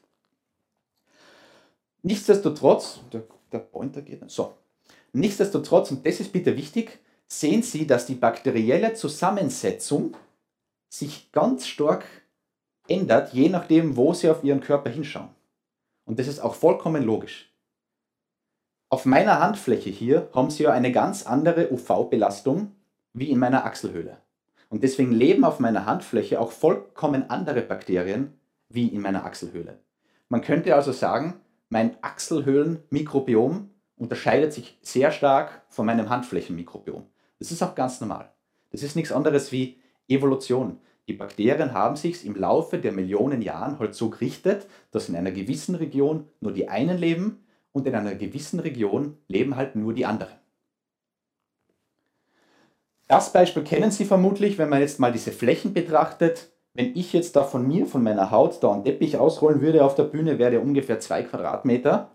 Nichtsdestotrotz, 2.02 3.00
der, 3.12 3.24
der 3.50 3.58
Pointer 3.58 4.00
geht. 4.00 4.30
So. 4.30 4.54
Nichtsdestotrotz, 5.12 5.90
und 5.90 6.06
das 6.06 6.20
ist 6.20 6.32
bitte 6.32 6.56
wichtig, 6.56 7.00
sehen 7.26 7.64
Sie, 7.64 7.84
dass 7.84 8.06
die 8.06 8.14
bakterielle 8.14 8.94
Zusammensetzung 8.94 10.16
sich 10.88 11.32
ganz 11.32 11.66
stark 11.66 12.04
ändert, 12.86 13.32
je 13.32 13.48
nachdem, 13.48 13.96
wo 13.96 14.14
Sie 14.14 14.30
auf 14.30 14.44
Ihren 14.44 14.60
Körper 14.60 14.88
hinschauen. 14.88 15.30
Und 16.04 16.20
das 16.20 16.28
ist 16.28 16.38
auch 16.38 16.54
vollkommen 16.54 17.02
logisch. 17.02 17.52
Auf 18.88 19.04
meiner 19.04 19.40
Handfläche 19.40 19.90
hier 19.90 20.30
haben 20.32 20.50
Sie 20.50 20.62
ja 20.62 20.70
eine 20.70 20.92
ganz 20.92 21.26
andere 21.26 21.72
UV-Belastung 21.72 22.70
wie 23.14 23.30
in 23.30 23.40
meiner 23.40 23.64
Achselhöhle. 23.64 24.21
Und 24.72 24.82
deswegen 24.82 25.12
leben 25.12 25.44
auf 25.44 25.60
meiner 25.60 25.84
Handfläche 25.84 26.40
auch 26.40 26.50
vollkommen 26.50 27.28
andere 27.28 27.60
Bakterien 27.60 28.32
wie 28.70 28.88
in 28.88 29.02
meiner 29.02 29.26
Achselhöhle. 29.26 29.78
Man 30.30 30.40
könnte 30.40 30.74
also 30.74 30.92
sagen, 30.92 31.34
mein 31.68 31.94
Achselhöhlenmikrobiom 32.00 33.68
unterscheidet 33.96 34.54
sich 34.54 34.78
sehr 34.80 35.10
stark 35.10 35.60
von 35.68 35.84
meinem 35.84 36.08
Handflächenmikrobiom. 36.08 37.04
Das 37.38 37.52
ist 37.52 37.62
auch 37.62 37.74
ganz 37.74 38.00
normal. 38.00 38.32
Das 38.70 38.82
ist 38.82 38.96
nichts 38.96 39.12
anderes 39.12 39.52
wie 39.52 39.78
Evolution. 40.08 40.78
Die 41.06 41.12
Bakterien 41.12 41.74
haben 41.74 41.96
sich 41.96 42.24
im 42.24 42.34
Laufe 42.34 42.78
der 42.78 42.92
Millionen 42.92 43.42
Jahren 43.42 43.78
halt 43.78 43.94
so 43.94 44.08
gerichtet, 44.08 44.66
dass 44.90 45.10
in 45.10 45.16
einer 45.16 45.32
gewissen 45.32 45.74
Region 45.74 46.28
nur 46.40 46.52
die 46.52 46.70
einen 46.70 46.96
leben 46.96 47.44
und 47.72 47.86
in 47.86 47.94
einer 47.94 48.14
gewissen 48.14 48.58
Region 48.58 49.18
leben 49.28 49.54
halt 49.54 49.76
nur 49.76 49.92
die 49.92 50.06
anderen. 50.06 50.32
Das 53.08 53.32
Beispiel 53.32 53.64
kennen 53.64 53.90
Sie 53.90 54.04
vermutlich, 54.04 54.58
wenn 54.58 54.68
man 54.68 54.80
jetzt 54.80 54.98
mal 55.00 55.12
diese 55.12 55.32
Flächen 55.32 55.74
betrachtet. 55.74 56.50
Wenn 56.74 56.96
ich 56.96 57.12
jetzt 57.12 57.36
da 57.36 57.44
von 57.44 57.68
mir, 57.68 57.86
von 57.86 58.02
meiner 58.02 58.30
Haut, 58.30 58.62
da 58.62 58.72
einen 58.72 58.84
Teppich 58.84 59.18
ausrollen 59.18 59.60
würde 59.60 59.84
auf 59.84 59.94
der 59.94 60.04
Bühne, 60.04 60.38
wäre 60.38 60.52
der 60.52 60.62
ungefähr 60.62 60.98
2 61.00 61.24
Quadratmeter. 61.24 62.10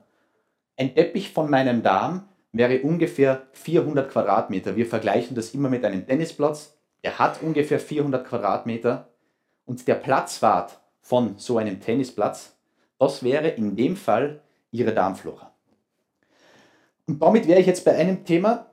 Ein 0.78 0.96
Teppich 0.96 1.32
von 1.32 1.50
meinem 1.50 1.84
Darm 1.84 2.28
wäre 2.52 2.82
ungefähr 2.82 3.44
400 3.52 4.10
Quadratmeter. 4.10 4.76
Wir 4.76 4.88
vergleichen 4.88 5.36
das 5.36 5.54
immer 5.54 5.70
mit 5.70 5.86
einem 5.86 6.08
Tennisplatz. 6.08 6.76
Er 7.04 7.20
hat 7.20 7.44
ungefähr 7.44 7.80
400 7.80 8.26
Quadratmeter. 8.26 9.10
Und 9.66 9.88
der 9.88 9.96
Platzwart 9.96 10.80
von 11.02 11.36
so 11.38 11.58
einem 11.60 11.80
Tennisplatz, 11.80 12.56
das 12.98 13.22
wäre 13.22 13.50
in 13.50 13.76
dem 13.76 13.96
Fall 13.96 14.42
Ihre 14.72 14.94
Darmflora. 14.94 15.52
Und 17.06 17.22
damit 17.22 17.48
wäre 17.48 17.60
ich 17.60 17.68
jetzt 17.68 17.86
bei 17.86 17.96
einem 17.96 18.26
Thema, 18.26 18.72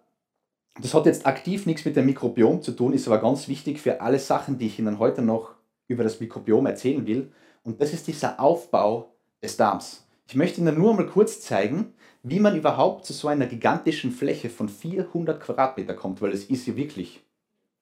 das 0.81 0.95
hat 0.95 1.07
jetzt 1.07 1.27
aktiv 1.27 1.67
nichts 1.67 1.85
mit 1.85 1.97
dem 1.97 2.07
Mikrobiom 2.07 2.63
zu 2.63 2.73
tun, 2.73 2.93
ist 2.93 3.07
aber 3.07 3.21
ganz 3.21 3.49
wichtig 3.49 3.81
für 3.81 4.01
alle 4.01 4.19
Sachen, 4.19 4.59
die 4.59 4.67
ich 4.67 4.79
Ihnen 4.79 4.99
heute 4.99 5.23
noch 5.23 5.55
über 5.87 6.03
das 6.03 6.21
Mikrobiom 6.21 6.67
erzählen 6.67 7.07
will. 7.07 7.33
Und 7.63 7.81
das 7.81 7.93
ist 7.93 8.07
dieser 8.07 8.41
Aufbau 8.41 9.15
des 9.43 9.57
Darms. 9.57 10.07
Ich 10.29 10.35
möchte 10.35 10.61
Ihnen 10.61 10.79
nur 10.79 10.95
mal 10.95 11.07
kurz 11.07 11.41
zeigen, 11.41 11.95
wie 12.23 12.41
man 12.41 12.57
überhaupt 12.57 13.05
zu 13.05 13.13
so 13.13 13.29
einer 13.29 13.47
gigantischen 13.47 14.11
Fläche 14.11 14.51
von 14.51 14.69
400 14.69 15.41
Quadratmeter 15.41 15.95
kommt, 15.95 16.23
weil 16.23 16.33
es 16.33 16.47
ist 16.47 16.67
ja 16.67 16.75
wirklich 16.75 17.23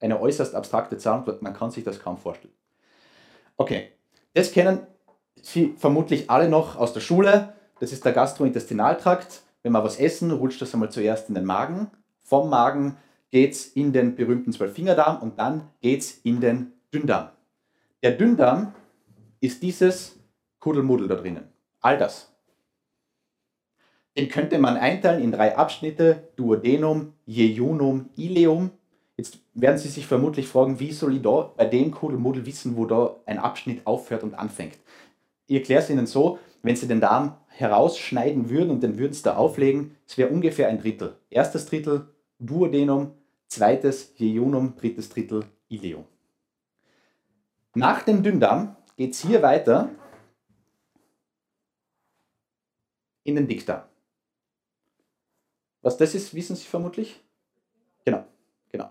eine 0.01 0.21
äußerst 0.21 0.55
abstrakte 0.55 0.99
Zahl 0.99 1.23
und 1.25 1.43
man 1.43 1.55
kann 1.55 1.71
sich 1.71 1.85
das 1.85 2.01
kaum 2.01 2.19
vorstellen. 2.19 2.55
Okay, 3.57 3.93
das 4.35 4.53
kennen 4.53 4.87
Sie 5.41 5.75
vermutlich 5.77 6.29
alle 6.31 6.49
noch 6.49 6.77
aus 6.77 6.93
der 6.93 7.01
Schule. 7.01 7.55
Das 7.81 7.93
ist 7.93 8.05
der 8.05 8.13
Gastrointestinaltrakt. 8.13 9.43
Wenn 9.63 9.73
wir 9.73 9.85
was 9.85 9.99
essen, 9.99 10.31
rutscht 10.31 10.61
das 10.61 10.75
einmal 10.75 10.91
zuerst 10.91 11.29
in 11.29 11.35
den 11.35 11.45
Magen. 11.45 11.91
Vom 12.23 12.51
Magen 12.51 12.97
geht 13.31 13.53
es 13.53 13.67
in 13.67 13.93
den 13.93 14.15
berühmten 14.15 14.53
Zwölffingerdarm 14.53 15.23
und 15.23 15.39
dann 15.39 15.69
geht 15.81 16.01
es 16.01 16.13
in 16.23 16.41
den 16.41 16.73
Dünndarm. 16.93 17.31
Der 18.03 18.13
Dünndarm 18.13 18.75
ist 19.41 19.63
dieses 19.63 20.19
Kuddelmuddel 20.61 21.09
da 21.09 21.17
drinnen. 21.17 21.49
All 21.81 21.99
das. 21.99 22.33
Den 24.17 24.29
könnte 24.29 24.59
man 24.59 24.77
einteilen 24.77 25.23
in 25.23 25.33
drei 25.33 25.57
Abschnitte: 25.57 26.29
Duodenum, 26.37 27.15
Jejunum, 27.25 28.11
Ileum. 28.17 28.71
Jetzt 29.17 29.39
werden 29.55 29.79
Sie 29.79 29.89
sich 29.89 30.07
vermutlich 30.07 30.49
fragen, 30.49 30.81
wie 30.81 30.93
soll 30.93 31.17
ich 31.17 31.23
da 31.23 31.53
bei 31.57 31.65
dem 31.65 31.91
Kuddelmuddel 31.91 32.45
wissen, 32.47 32.77
wo 32.77 32.87
da 32.87 33.17
ein 33.27 33.39
Abschnitt 33.39 33.87
aufhört 33.87 34.23
und 34.23 34.35
anfängt. 34.35 34.79
Ich 35.47 35.57
erkläre 35.57 35.83
es 35.83 35.91
Ihnen 35.91 36.07
so, 36.07 36.39
wenn 36.63 36.77
Sie 36.77 36.89
den 36.89 37.01
Darm 37.01 37.37
herausschneiden 37.55 38.51
würden 38.51 38.71
und 38.71 38.83
den 38.83 38.99
würden 38.99 39.13
Sie 39.13 39.23
da 39.23 39.37
auflegen, 39.37 39.97
es 40.07 40.19
wäre 40.19 40.31
ungefähr 40.31 40.69
ein 40.69 40.81
Drittel. 40.81 41.17
Erstes 41.31 41.67
Drittel 41.67 42.09
Duodenum, 42.39 43.13
zweites 43.49 44.15
Jejunum, 44.17 44.75
drittes 44.77 45.09
Drittel 45.09 45.45
Ileum. 45.69 46.05
Nach 47.75 48.03
dem 48.03 48.23
Dünndarm 48.23 48.77
geht 48.97 49.13
es 49.13 49.21
hier 49.21 49.43
weiter 49.43 49.91
in 53.25 53.37
den 53.37 53.47
Dickdarm. 53.47 53.83
Was 55.81 55.97
das 55.97 56.15
ist, 56.15 56.35
wissen 56.35 56.57
Sie 56.57 56.67
vermutlich? 56.67 57.21
Genau, 58.05 58.25
genau. 58.71 58.91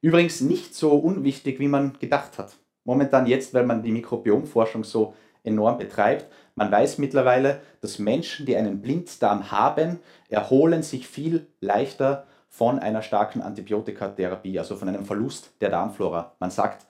Übrigens 0.00 0.40
nicht 0.40 0.74
so 0.74 0.92
unwichtig, 0.92 1.58
wie 1.58 1.68
man 1.68 1.98
gedacht 1.98 2.38
hat. 2.38 2.56
Momentan 2.84 3.26
jetzt, 3.26 3.54
weil 3.54 3.66
man 3.66 3.82
die 3.82 3.92
Mikrobiomforschung 3.92 4.84
so 4.84 5.14
enorm 5.44 5.78
betreibt. 5.78 6.26
Man 6.54 6.70
weiß 6.70 6.98
mittlerweile, 6.98 7.60
dass 7.80 7.98
Menschen, 7.98 8.46
die 8.46 8.56
einen 8.56 8.82
Blinddarm 8.82 9.50
haben, 9.50 10.00
erholen 10.28 10.82
sich 10.82 11.08
viel 11.08 11.46
leichter 11.60 12.26
von 12.48 12.78
einer 12.78 13.00
starken 13.00 13.40
Antibiotikatherapie, 13.40 14.58
also 14.58 14.76
von 14.76 14.88
einem 14.88 15.06
Verlust 15.06 15.52
der 15.60 15.70
Darmflora. 15.70 16.36
Man 16.38 16.50
sagt, 16.50 16.86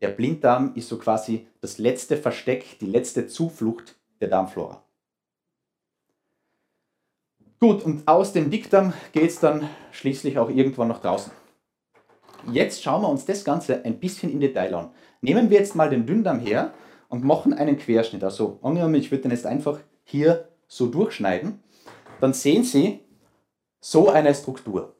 der 0.00 0.08
Blinddarm 0.08 0.72
ist 0.76 0.88
so 0.88 0.98
quasi 0.98 1.48
das 1.60 1.78
letzte 1.78 2.16
Versteck, 2.16 2.78
die 2.78 2.86
letzte 2.86 3.26
Zuflucht 3.26 3.96
der 4.20 4.28
Darmflora. 4.28 4.84
Gut, 7.58 7.82
und 7.82 8.06
aus 8.06 8.32
dem 8.32 8.50
Dickdarm 8.50 8.92
geht 9.12 9.30
es 9.30 9.40
dann 9.40 9.68
schließlich 9.90 10.38
auch 10.38 10.50
irgendwann 10.50 10.88
nach 10.88 11.00
draußen. 11.00 11.32
Jetzt 12.52 12.82
schauen 12.82 13.02
wir 13.02 13.08
uns 13.08 13.24
das 13.24 13.44
Ganze 13.44 13.84
ein 13.84 13.98
bisschen 13.98 14.30
im 14.30 14.38
Detail 14.38 14.74
an. 14.74 14.90
Nehmen 15.22 15.48
wir 15.48 15.58
jetzt 15.58 15.74
mal 15.74 15.88
den 15.88 16.04
Dünndarm 16.04 16.40
her 16.40 16.74
und 17.14 17.22
machen 17.22 17.54
einen 17.54 17.78
Querschnitt. 17.78 18.24
Also 18.24 18.58
angenommen, 18.60 18.96
ich 18.96 19.12
würde 19.12 19.22
den 19.22 19.30
jetzt 19.30 19.46
einfach 19.46 19.78
hier 20.02 20.48
so 20.66 20.88
durchschneiden. 20.88 21.60
Dann 22.20 22.32
sehen 22.32 22.64
Sie 22.64 23.04
so 23.80 24.10
eine 24.10 24.34
Struktur. 24.34 24.96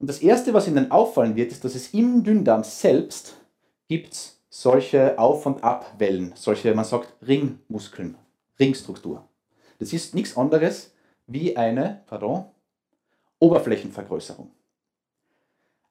Und 0.00 0.08
das 0.08 0.18
Erste, 0.18 0.52
was 0.54 0.66
Ihnen 0.66 0.90
auffallen 0.90 1.36
wird, 1.36 1.52
ist, 1.52 1.64
dass 1.64 1.76
es 1.76 1.94
im 1.94 2.24
Dünndarm 2.24 2.64
selbst 2.64 3.36
gibt 3.86 4.16
solche 4.50 5.16
Auf- 5.20 5.46
und 5.46 5.62
Abwellen, 5.62 6.32
solche, 6.34 6.74
man 6.74 6.84
sagt, 6.84 7.14
Ringmuskeln, 7.24 8.16
Ringstruktur. 8.58 9.22
Das 9.78 9.92
ist 9.92 10.16
nichts 10.16 10.36
anderes 10.36 10.94
wie 11.28 11.56
eine 11.56 12.02
pardon, 12.06 12.46
Oberflächenvergrößerung. 13.38 14.50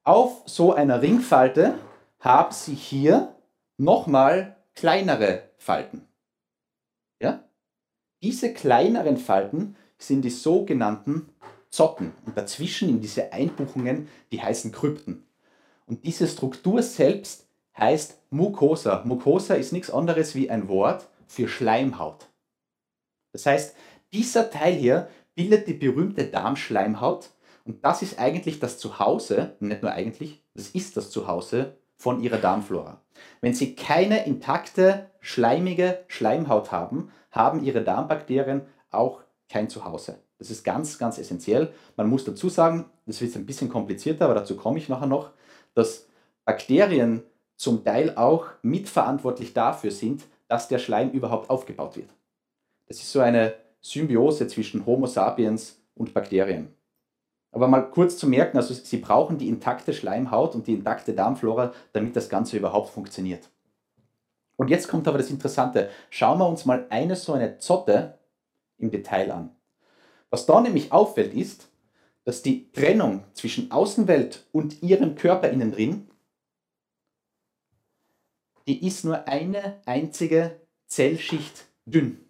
Auf 0.04 0.42
so 0.48 0.74
einer 0.74 1.02
Ringfalte 1.02 1.76
haben 2.20 2.52
Sie 2.52 2.76
hier 2.76 3.34
nochmal 3.78 4.55
kleinere 4.76 5.50
Falten. 5.58 6.08
Ja? 7.22 7.44
Diese 8.22 8.54
kleineren 8.54 9.18
Falten 9.18 9.76
sind 9.98 10.24
die 10.24 10.30
sogenannten 10.30 11.30
Zotten 11.70 12.14
und 12.26 12.38
dazwischen 12.38 12.90
in 12.90 13.02
diese 13.02 13.34
Einbuchungen, 13.34 14.08
die 14.32 14.42
heißen 14.42 14.72
Krypten. 14.72 15.26
Und 15.88 16.06
diese 16.06 16.28
Struktur 16.28 16.82
selbst 16.84 17.48
heißt 17.78 18.20
Mucosa. 18.30 19.04
Mucosa 19.06 19.56
ist 19.56 19.74
nichts 19.74 19.90
anderes 19.90 20.36
wie 20.36 20.50
ein 20.50 20.68
Wort 20.68 21.08
für 21.28 21.48
Schleimhaut. 21.48 22.28
Das 23.32 23.46
heißt, 23.46 23.76
dieser 24.14 24.50
Teil 24.50 24.74
hier 24.74 25.10
bildet 25.36 25.68
die 25.68 25.74
berühmte 25.74 26.26
Darmschleimhaut 26.26 27.32
und 27.66 27.84
das 27.84 28.02
ist 28.02 28.20
eigentlich 28.20 28.60
das 28.60 28.78
Zuhause, 28.78 29.56
nicht 29.60 29.82
nur 29.82 29.92
eigentlich, 29.92 30.42
das 30.54 30.70
ist 30.70 30.96
das 30.96 31.10
Zuhause 31.10 31.78
von 31.98 32.22
ihrer 32.22 32.38
Darmflora. 32.38 33.02
Wenn 33.42 33.54
sie 33.54 33.76
keine 33.76 34.26
intakte, 34.26 35.10
schleimige 35.20 36.04
Schleimhaut 36.08 36.72
haben, 36.72 37.12
haben 37.32 37.64
ihre 37.64 37.84
Darmbakterien 37.84 38.62
auch 38.92 39.22
kein 39.50 39.70
Zuhause. 39.70 40.20
Das 40.38 40.50
ist 40.50 40.64
ganz, 40.64 40.98
ganz 40.98 41.18
essentiell. 41.18 41.74
Man 41.96 42.10
muss 42.10 42.26
dazu 42.26 42.50
sagen, 42.50 42.86
das 43.06 43.22
wird 43.22 43.36
ein 43.36 43.46
bisschen 43.46 43.70
komplizierter, 43.70 44.26
aber 44.26 44.36
dazu 44.36 44.56
komme 44.56 44.78
ich 44.78 44.90
nachher 44.90 45.08
noch, 45.08 45.32
dass 45.74 46.08
Bakterien 46.44 47.24
zum 47.56 47.84
Teil 47.84 48.16
auch 48.16 48.48
mitverantwortlich 48.62 49.54
dafür 49.54 49.92
sind, 49.92 50.24
dass 50.48 50.68
der 50.68 50.80
Schleim 50.80 51.12
überhaupt 51.12 51.50
aufgebaut 51.50 51.96
wird. 51.96 52.10
Das 52.88 52.98
ist 52.98 53.12
so 53.12 53.20
eine 53.22 53.56
Symbiose 53.82 54.48
zwischen 54.48 54.86
Homo 54.86 55.08
sapiens 55.08 55.82
und 55.96 56.14
Bakterien. 56.14 56.74
Aber 57.56 57.70
mal 57.70 57.90
kurz 57.90 58.18
zu 58.18 58.28
merken, 58.28 58.58
also 58.58 58.74
sie 58.74 58.98
brauchen 58.98 59.38
die 59.38 59.48
intakte 59.48 59.94
Schleimhaut 59.94 60.56
und 60.56 60.68
die 60.68 60.74
intakte 60.74 61.14
Darmflora, 61.14 61.74
damit 61.94 62.16
das 62.16 62.28
Ganze 62.28 62.58
überhaupt 62.58 62.90
funktioniert. 62.90 63.50
Und 64.58 64.70
jetzt 64.70 64.90
kommt 64.90 65.08
aber 65.08 65.18
das 65.18 65.30
Interessante. 65.30 65.90
Schauen 66.10 66.38
wir 66.40 66.50
uns 66.50 66.66
mal 66.66 66.86
eine 66.90 67.16
so 67.16 67.32
eine 67.32 67.58
Zotte 67.58 68.20
im 68.78 68.92
Detail 68.92 69.32
an. 69.32 69.56
Was 70.30 70.46
da 70.46 70.60
nämlich 70.60 70.92
auffällt 70.92 71.34
ist, 71.34 71.70
dass 72.26 72.42
die 72.42 72.72
Trennung 72.74 73.24
zwischen 73.34 73.72
Außenwelt 73.72 74.46
und 74.52 74.84
ihrem 74.84 75.16
Körper 75.16 75.50
innen 75.50 75.72
drin 75.72 76.10
die 78.68 78.86
ist 78.86 79.06
nur 79.06 79.28
eine 79.28 79.80
einzige 79.86 80.60
Zellschicht 80.88 81.66
dünn. 81.86 82.25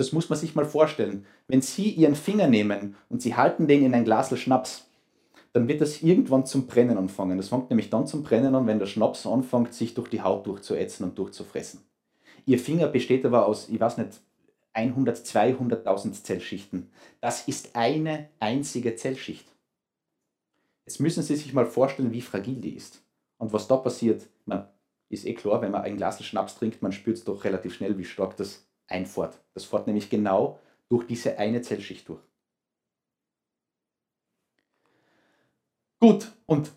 Das 0.00 0.12
muss 0.12 0.30
man 0.30 0.38
sich 0.38 0.54
mal 0.54 0.64
vorstellen. 0.64 1.26
Wenn 1.46 1.60
Sie 1.60 1.90
Ihren 1.90 2.14
Finger 2.14 2.46
nehmen 2.46 2.96
und 3.10 3.20
Sie 3.20 3.36
halten 3.36 3.68
den 3.68 3.84
in 3.84 3.92
ein 3.92 4.06
Glas 4.06 4.34
Schnaps, 4.38 4.88
dann 5.52 5.68
wird 5.68 5.82
das 5.82 6.00
irgendwann 6.00 6.46
zum 6.46 6.66
Brennen 6.66 6.96
anfangen. 6.96 7.36
Das 7.36 7.50
fängt 7.50 7.68
nämlich 7.68 7.90
dann 7.90 8.06
zum 8.06 8.22
Brennen 8.22 8.54
an, 8.54 8.66
wenn 8.66 8.78
der 8.78 8.86
Schnaps 8.86 9.26
anfängt, 9.26 9.74
sich 9.74 9.92
durch 9.92 10.08
die 10.08 10.22
Haut 10.22 10.46
durchzuätzen 10.46 11.04
und 11.04 11.18
durchzufressen. 11.18 11.82
Ihr 12.46 12.58
Finger 12.58 12.86
besteht 12.86 13.26
aber 13.26 13.44
aus, 13.44 13.68
ich 13.68 13.78
weiß 13.78 13.98
nicht, 13.98 14.22
100, 14.72 15.18
200.000 15.18 16.22
Zellschichten. 16.22 16.90
Das 17.20 17.46
ist 17.46 17.76
eine 17.76 18.30
einzige 18.38 18.96
Zellschicht. 18.96 19.48
Jetzt 20.86 21.00
müssen 21.00 21.22
Sie 21.22 21.36
sich 21.36 21.52
mal 21.52 21.66
vorstellen, 21.66 22.12
wie 22.12 22.22
fragil 22.22 22.62
die 22.62 22.74
ist. 22.74 23.02
Und 23.36 23.52
was 23.52 23.68
da 23.68 23.76
passiert, 23.76 24.30
man, 24.46 24.66
ist 25.10 25.26
eh 25.26 25.34
klar, 25.34 25.60
wenn 25.60 25.72
man 25.72 25.82
ein 25.82 25.98
Glas 25.98 26.24
Schnaps 26.24 26.54
trinkt, 26.54 26.80
man 26.80 26.92
spürt 26.92 27.18
es 27.18 27.24
doch 27.24 27.44
relativ 27.44 27.74
schnell, 27.74 27.98
wie 27.98 28.06
stark 28.06 28.38
das 28.38 28.64
einfährt. 28.90 29.40
Das 29.54 29.64
fährt 29.64 29.86
nämlich 29.86 30.10
genau 30.10 30.58
durch 30.88 31.06
diese 31.06 31.38
eine 31.38 31.62
Zellschicht 31.62 32.08
durch. 32.08 32.20
Gut, 35.98 36.32
und 36.46 36.72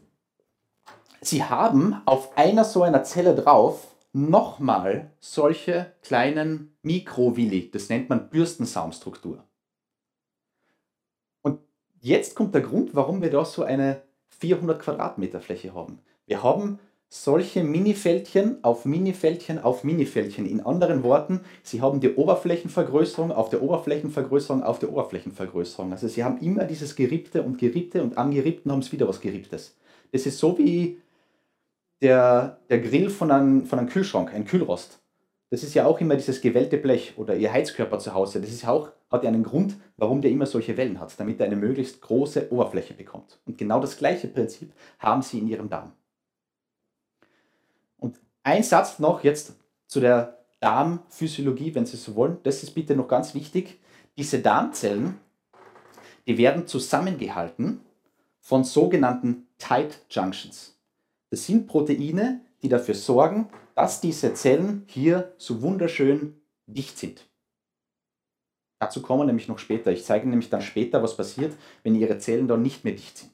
Sie 1.22 1.43
haben 1.43 2.01
auf 2.05 2.38
einer 2.38 2.65
so 2.65 2.84
einer 2.84 3.05
Zelle 3.05 3.34
drauf 3.34 3.96
nochmal 4.12 5.12
solche 5.22 5.93
kleinen 6.01 6.75
Mikrovilli, 6.82 7.72
das 7.72 7.88
nennt 7.88 8.10
man 8.10 8.29
Bürstensaumstruktur. 8.29 9.43
Und 11.41 11.62
jetzt 12.01 12.36
kommt 12.36 12.53
der 12.53 12.62
Grund, 12.62 12.93
warum 12.93 13.22
wir 13.22 13.32
da 13.32 13.46
so 13.46 13.63
eine 13.63 14.01
400 14.27 14.82
Quadratmeter 14.82 15.39
Fläche 15.39 15.74
haben. 15.74 16.00
Wir 16.25 16.43
haben 16.43 16.79
solche 17.13 17.63
Minifältchen 17.63 18.63
auf 18.63 18.86
Minifältchen 18.86 19.60
auf 19.60 19.84
Minifältchen. 19.84 20.48
In 20.48 20.62
anderen 20.62 21.03
Worten, 21.03 21.41
Sie 21.62 21.79
haben 21.79 22.00
die 22.00 22.15
Oberflächenvergrößerung 22.15 23.32
auf 23.32 23.50
der 23.50 23.62
Oberflächenvergrößerung 23.62 24.63
auf 24.63 24.79
der 24.79 24.91
Oberflächenvergrößerung. 24.91 25.91
Also 25.91 26.08
Sie 26.08 26.24
haben 26.24 26.39
immer 26.39 26.63
dieses 26.63 26.96
Gerippte 26.96 27.43
und 27.43 27.60
Gerippte 27.60 28.01
und 28.01 28.17
am 28.17 28.32
Gerippten 28.32 28.72
haben 28.72 28.82
Sie 28.82 28.93
wieder 28.93 29.08
was 29.08 29.22
Geripptes. 29.22 29.75
Das 30.12 30.25
ist 30.25 30.39
so 30.39 30.58
wie 30.58 31.01
der, 32.01 32.58
der 32.72 32.79
Grill 32.79 33.12
von 33.12 33.29
einem, 33.29 33.67
von 33.67 33.77
einem 33.77 33.89
Kühlschrank, 33.89 34.34
ein 34.34 34.46
Kühlrost. 34.46 35.00
Das 35.51 35.62
ist 35.62 35.75
ja 35.75 35.86
auch 35.86 36.01
immer 36.01 36.15
dieses 36.15 36.41
gewellte 36.41 36.77
Blech 36.77 37.13
oder 37.17 37.36
Ihr 37.36 37.53
Heizkörper 37.53 38.00
zu 38.00 38.15
Hause. 38.15 38.41
Das 38.41 38.50
ist 38.50 38.67
auch, 38.67 38.89
hat 39.12 39.24
ja 39.24 39.29
einen 39.29 39.43
Grund, 39.43 39.75
warum 39.98 40.24
der 40.24 40.32
immer 40.32 40.48
solche 40.48 40.77
Wellen 40.77 41.00
hat, 41.00 41.13
damit 41.20 41.39
er 41.39 41.46
eine 41.46 41.58
möglichst 41.58 42.01
große 42.01 42.51
Oberfläche 42.51 42.96
bekommt. 42.96 43.39
Und 43.46 43.60
genau 43.60 43.79
das 43.79 43.98
gleiche 43.98 44.29
Prinzip 44.29 44.74
haben 44.98 45.22
Sie 45.22 45.38
in 45.38 45.48
Ihrem 45.48 45.70
Darm. 45.70 45.91
Ein 48.44 48.64
Satz 48.64 49.00
noch 49.00 49.24
jetzt 49.24 49.54
zu 49.88 50.02
der 50.02 50.38
Darmphysiologie, 50.60 51.74
wenn 51.76 51.86
Sie 51.86 51.98
so 51.98 52.16
wollen. 52.16 52.38
Das 52.44 52.62
ist 52.62 52.72
bitte 52.72 52.96
noch 52.96 53.08
ganz 53.08 53.34
wichtig. 53.34 53.80
Diese 54.18 54.40
Darmzellen, 54.40 55.20
die 56.28 56.38
werden 56.38 56.68
zusammengehalten 56.68 57.82
von 58.40 58.64
sogenannten 58.64 59.48
Tight 59.58 60.02
Junctions. 60.10 60.78
Das 61.30 61.46
sind 61.46 61.68
Proteine, 61.68 62.42
die 62.62 62.70
dafür 62.70 62.96
sorgen, 62.96 63.50
dass 63.76 64.02
diese 64.02 64.34
Zellen 64.34 64.84
hier 64.88 65.34
so 65.38 65.62
wunderschön 65.62 66.42
dicht 66.68 66.98
sind. 66.98 67.26
Dazu 68.80 69.02
kommen 69.02 69.22
wir 69.22 69.26
nämlich 69.26 69.48
noch 69.48 69.60
später. 69.60 69.92
Ich 69.92 70.04
zeige 70.04 70.28
nämlich 70.28 70.50
dann 70.50 70.62
später, 70.62 71.02
was 71.02 71.16
passiert, 71.16 71.54
wenn 71.84 71.96
Ihre 71.96 72.18
Zellen 72.20 72.48
dann 72.48 72.62
nicht 72.62 72.84
mehr 72.84 72.94
dicht 72.94 73.18
sind. 73.18 73.33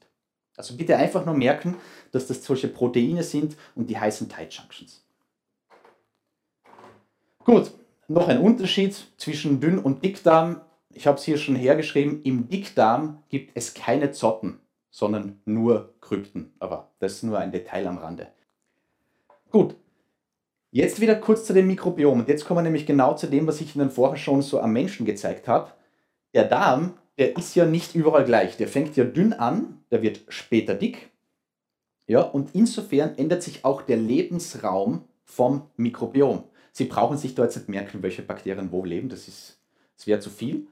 Also 0.60 0.76
bitte 0.76 0.96
einfach 0.96 1.24
nur 1.24 1.34
merken, 1.34 1.76
dass 2.12 2.26
das 2.26 2.44
solche 2.44 2.68
Proteine 2.68 3.22
sind 3.22 3.56
und 3.74 3.88
die 3.90 3.98
heißen 3.98 4.28
Tight 4.28 4.52
Junctions. 4.52 5.02
Gut, 7.44 7.72
noch 8.08 8.28
ein 8.28 8.38
Unterschied 8.38 8.94
zwischen 9.16 9.60
Dünn- 9.60 9.78
und 9.78 10.04
Dickdarm. 10.04 10.60
Ich 10.92 11.06
habe 11.06 11.18
es 11.18 11.24
hier 11.24 11.38
schon 11.38 11.56
hergeschrieben. 11.56 12.22
Im 12.22 12.48
Dickdarm 12.48 13.22
gibt 13.28 13.56
es 13.56 13.74
keine 13.74 14.12
Zotten 14.12 14.60
sondern 14.90 15.40
nur 15.44 15.94
Krypten. 16.00 16.52
Aber 16.58 16.90
das 16.98 17.14
ist 17.14 17.22
nur 17.22 17.38
ein 17.38 17.52
Detail 17.52 17.86
am 17.86 17.98
Rande. 17.98 18.28
Gut, 19.50 19.76
jetzt 20.70 21.00
wieder 21.00 21.14
kurz 21.14 21.44
zu 21.46 21.52
dem 21.52 21.68
Mikrobiom. 21.68 22.20
Und 22.20 22.28
jetzt 22.28 22.44
kommen 22.44 22.58
wir 22.58 22.62
nämlich 22.62 22.86
genau 22.86 23.14
zu 23.14 23.28
dem, 23.28 23.46
was 23.46 23.60
ich 23.60 23.74
Ihnen 23.74 23.90
vorher 23.90 24.16
schon 24.16 24.42
so 24.42 24.60
am 24.60 24.72
Menschen 24.72 25.06
gezeigt 25.06 25.48
habe. 25.48 25.72
Der 26.34 26.44
Darm, 26.44 26.94
der 27.20 27.36
ist 27.36 27.54
ja 27.54 27.66
nicht 27.66 27.94
überall 27.94 28.24
gleich. 28.24 28.56
Der 28.56 28.66
fängt 28.66 28.96
ja 28.96 29.04
dünn 29.04 29.34
an, 29.34 29.84
der 29.90 30.00
wird 30.00 30.22
später 30.28 30.74
dick. 30.74 31.10
Ja, 32.06 32.22
und 32.22 32.54
insofern 32.54 33.16
ändert 33.18 33.42
sich 33.42 33.62
auch 33.62 33.82
der 33.82 33.98
Lebensraum 33.98 35.04
vom 35.22 35.68
Mikrobiom. 35.76 36.44
Sie 36.72 36.86
brauchen 36.86 37.18
sich 37.18 37.34
da 37.34 37.44
jetzt 37.44 37.56
nicht 37.56 37.68
merken, 37.68 38.02
welche 38.02 38.22
Bakterien 38.22 38.72
wo 38.72 38.86
leben, 38.86 39.10
das, 39.10 39.26
das 39.26 40.06
wäre 40.06 40.20
zu 40.20 40.30
viel. 40.30 40.66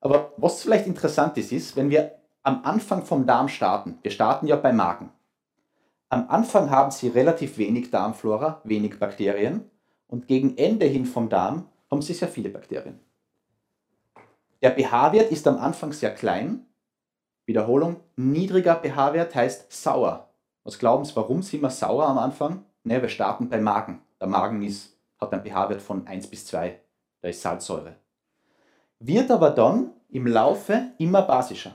Aber 0.00 0.32
was 0.38 0.62
vielleicht 0.62 0.86
interessant 0.86 1.36
ist, 1.36 1.52
ist, 1.52 1.76
wenn 1.76 1.90
wir 1.90 2.12
am 2.42 2.64
Anfang 2.64 3.04
vom 3.04 3.26
Darm 3.26 3.48
starten, 3.48 3.98
wir 4.00 4.10
starten 4.10 4.46
ja 4.46 4.56
bei 4.56 4.72
Magen. 4.72 5.10
Am 6.08 6.30
Anfang 6.30 6.70
haben 6.70 6.90
sie 6.90 7.08
relativ 7.08 7.58
wenig 7.58 7.90
Darmflora, 7.90 8.62
wenig 8.64 8.98
Bakterien 8.98 9.70
und 10.06 10.26
gegen 10.26 10.56
Ende 10.56 10.86
hin 10.86 11.04
vom 11.04 11.28
Darm 11.28 11.68
haben 11.90 12.00
sie 12.00 12.14
sehr 12.14 12.28
viele 12.28 12.48
Bakterien. 12.48 12.98
Der 14.62 14.72
pH-Wert 14.72 15.32
ist 15.32 15.48
am 15.48 15.58
Anfang 15.58 15.92
sehr 15.92 16.14
klein. 16.14 16.66
Wiederholung, 17.46 17.96
niedriger 18.16 18.76
pH-Wert 18.76 19.34
heißt 19.34 19.72
sauer. 19.72 20.28
Was 20.64 20.78
glauben 20.78 21.06
Sie, 21.06 21.16
warum 21.16 21.42
sind 21.42 21.62
wir 21.62 21.70
sauer 21.70 22.06
am 22.06 22.18
Anfang? 22.18 22.64
Ne, 22.84 23.00
wir 23.00 23.08
starten 23.08 23.48
beim 23.48 23.62
Magen. 23.62 24.02
Der 24.20 24.28
Magen 24.28 24.62
ist, 24.62 24.98
hat 25.18 25.32
einen 25.32 25.44
pH-Wert 25.44 25.80
von 25.80 26.06
1 26.06 26.26
bis 26.26 26.46
2. 26.46 26.78
Da 27.22 27.28
ist 27.28 27.40
Salzsäure. 27.40 27.96
Wird 28.98 29.30
aber 29.30 29.50
dann 29.50 29.92
im 30.10 30.26
Laufe 30.26 30.92
immer 30.98 31.22
basischer. 31.22 31.74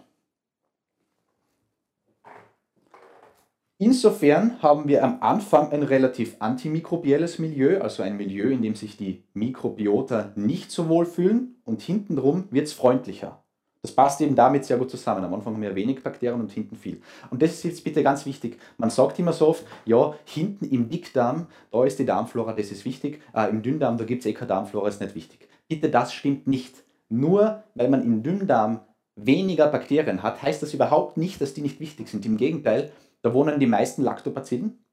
Insofern 3.78 4.62
haben 4.62 4.88
wir 4.88 5.04
am 5.04 5.18
Anfang 5.22 5.72
ein 5.72 5.84
relativ 5.84 6.38
antimikrobielles 6.40 7.40
Milieu, 7.40 7.82
also 7.82 8.04
ein 8.04 8.16
Milieu, 8.16 8.50
in 8.50 8.62
dem 8.62 8.76
sich 8.76 8.96
die 8.96 9.26
Mikrobiota 9.34 10.32
nicht 10.36 10.72
so 10.72 10.88
wohl 10.88 11.06
fühlen 11.06 11.56
und 11.66 11.82
hintenrum 11.82 12.46
wird 12.52 12.68
es 12.68 12.74
freundlicher. 12.74 13.44
Das 13.82 13.92
passt 13.92 14.22
eben 14.22 14.34
damit 14.34 14.64
sehr 14.64 14.78
gut 14.78 14.90
zusammen. 14.90 15.26
Am 15.26 15.34
Anfang 15.34 15.54
haben 15.54 15.62
wir 15.62 15.76
wenig 15.76 16.02
Bakterien 16.02 16.40
und 16.40 16.52
hinten 16.52 16.78
viel. 16.78 17.02
Und 17.30 17.42
das 17.42 17.52
ist 17.52 17.64
jetzt 17.66 17.84
bitte 17.84 18.02
ganz 18.02 18.26
wichtig. 18.26 18.58
Man 18.78 18.90
sagt 18.90 19.20
immer 19.20 19.34
so 19.34 19.50
oft, 19.50 19.66
ja, 19.86 20.16
hinten 20.24 20.66
im 20.66 20.90
Dickdarm, 20.90 21.48
da 21.70 21.84
ist 21.84 22.00
die 22.00 22.06
Darmflora, 22.06 22.54
das 22.54 22.72
ist 22.72 22.86
wichtig. 22.86 23.22
Äh, 23.36 23.50
Im 23.50 23.62
Dünndarm, 23.62 23.98
da 23.98 24.06
gibt 24.06 24.22
es 24.22 24.26
eh 24.26 24.34
keine 24.34 24.48
Darmflora, 24.48 24.88
ist 24.88 25.02
nicht 25.02 25.16
wichtig. 25.16 25.50
Bitte, 25.68 25.90
das 25.90 26.14
stimmt 26.14 26.48
nicht. 26.48 26.76
Nur 27.10 27.64
weil 27.76 27.90
man 27.90 28.04
im 28.04 28.24
Dünndarm 28.24 28.80
weniger 29.16 29.68
Bakterien 29.68 30.24
hat, 30.24 30.42
heißt 30.42 30.64
das 30.64 30.74
überhaupt 30.74 31.18
nicht, 31.18 31.40
dass 31.40 31.54
die 31.54 31.62
nicht 31.62 31.80
wichtig 31.80 32.08
sind. 32.08 32.26
Im 32.26 32.38
Gegenteil, 32.38 32.92
da 33.26 33.34
wohnen 33.34 33.60
die 33.60 33.66
meisten 33.66 34.04
Lactobacillen, 34.04 34.86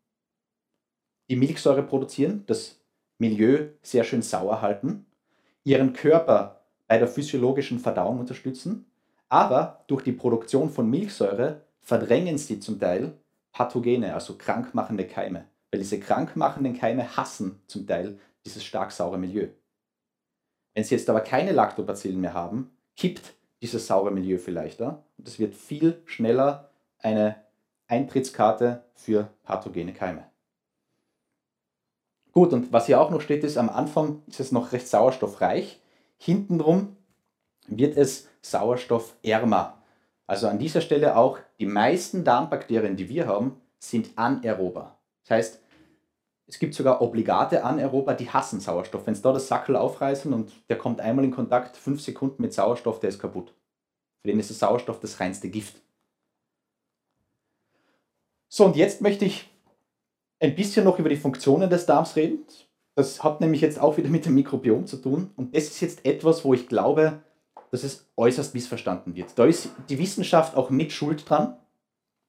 die 1.28 1.36
Milchsäure 1.36 1.82
produzieren, 1.82 2.44
das 2.46 2.80
Milieu 3.18 3.68
sehr 3.82 4.04
schön 4.04 4.22
sauer 4.22 4.62
halten, 4.62 5.04
ihren 5.64 5.92
Körper 5.92 6.64
bei 6.88 6.96
der 6.96 7.08
physiologischen 7.08 7.78
Verdauung 7.78 8.20
unterstützen, 8.20 8.86
aber 9.28 9.84
durch 9.86 10.02
die 10.02 10.12
Produktion 10.12 10.70
von 10.70 10.88
Milchsäure 10.88 11.60
verdrängen 11.80 12.38
sie 12.38 12.58
zum 12.58 12.80
Teil 12.80 13.18
Pathogene, 13.52 14.14
also 14.14 14.38
krankmachende 14.38 15.06
Keime, 15.06 15.44
weil 15.70 15.80
diese 15.80 16.00
krankmachenden 16.00 16.72
Keime 16.72 17.14
hassen 17.18 17.60
zum 17.66 17.86
Teil 17.86 18.18
dieses 18.46 18.64
stark 18.64 18.92
saure 18.92 19.18
Milieu. 19.18 19.48
Wenn 20.72 20.84
sie 20.84 20.94
jetzt 20.94 21.10
aber 21.10 21.20
keine 21.20 21.52
Lactobacillen 21.52 22.22
mehr 22.22 22.32
haben, 22.32 22.70
kippt 22.96 23.34
dieses 23.60 23.86
saure 23.86 24.10
Milieu 24.10 24.38
vielleicht 24.38 24.80
und 24.80 25.28
es 25.28 25.38
wird 25.38 25.54
viel 25.54 26.00
schneller 26.06 26.70
eine 26.96 27.36
Eintrittskarte 27.92 28.84
für 28.94 29.28
pathogene 29.44 29.92
Keime. 29.92 30.24
Gut, 32.32 32.54
und 32.54 32.72
was 32.72 32.86
hier 32.86 32.98
auch 32.98 33.10
noch 33.10 33.20
steht, 33.20 33.44
ist, 33.44 33.58
am 33.58 33.68
Anfang 33.68 34.22
ist 34.26 34.40
es 34.40 34.50
noch 34.50 34.72
recht 34.72 34.88
sauerstoffreich. 34.88 35.78
Hintenrum 36.16 36.96
wird 37.66 37.98
es 37.98 38.28
sauerstoffärmer. 38.40 39.82
Also 40.26 40.48
an 40.48 40.58
dieser 40.58 40.80
Stelle 40.80 41.16
auch, 41.16 41.38
die 41.58 41.66
meisten 41.66 42.24
Darmbakterien, 42.24 42.96
die 42.96 43.10
wir 43.10 43.26
haben, 43.26 43.60
sind 43.78 44.10
anaerober. 44.16 44.96
Das 45.24 45.30
heißt, 45.30 45.62
es 46.46 46.58
gibt 46.58 46.74
sogar 46.74 47.02
obligate 47.02 47.62
Anaerober, 47.62 48.14
die 48.14 48.30
hassen 48.30 48.60
Sauerstoff. 48.60 49.06
Wenn 49.06 49.14
sie 49.14 49.22
da 49.22 49.32
das 49.32 49.48
Sackel 49.48 49.76
aufreißen 49.76 50.32
und 50.32 50.52
der 50.70 50.78
kommt 50.78 51.00
einmal 51.00 51.26
in 51.26 51.30
Kontakt, 51.30 51.76
fünf 51.76 52.00
Sekunden 52.00 52.40
mit 52.40 52.54
Sauerstoff, 52.54 53.00
der 53.00 53.10
ist 53.10 53.18
kaputt. 53.18 53.54
Für 54.22 54.28
den 54.28 54.40
ist 54.40 54.48
der 54.48 54.56
Sauerstoff 54.56 55.00
das 55.00 55.20
reinste 55.20 55.50
Gift. 55.50 55.82
So, 58.54 58.66
und 58.66 58.76
jetzt 58.76 59.00
möchte 59.00 59.24
ich 59.24 59.48
ein 60.38 60.54
bisschen 60.54 60.84
noch 60.84 60.98
über 60.98 61.08
die 61.08 61.16
Funktionen 61.16 61.70
des 61.70 61.86
Darms 61.86 62.16
reden. 62.16 62.44
Das 62.94 63.24
hat 63.24 63.40
nämlich 63.40 63.62
jetzt 63.62 63.80
auch 63.80 63.96
wieder 63.96 64.10
mit 64.10 64.26
dem 64.26 64.34
Mikrobiom 64.34 64.86
zu 64.86 64.98
tun. 64.98 65.30
Und 65.36 65.56
das 65.56 65.68
ist 65.68 65.80
jetzt 65.80 66.04
etwas, 66.04 66.44
wo 66.44 66.52
ich 66.52 66.68
glaube, 66.68 67.22
dass 67.70 67.82
es 67.82 68.10
äußerst 68.14 68.52
missverstanden 68.52 69.16
wird. 69.16 69.30
Da 69.36 69.46
ist 69.46 69.70
die 69.88 69.98
Wissenschaft 69.98 70.54
auch 70.54 70.68
mit 70.68 70.92
Schuld 70.92 71.24
dran, 71.30 71.56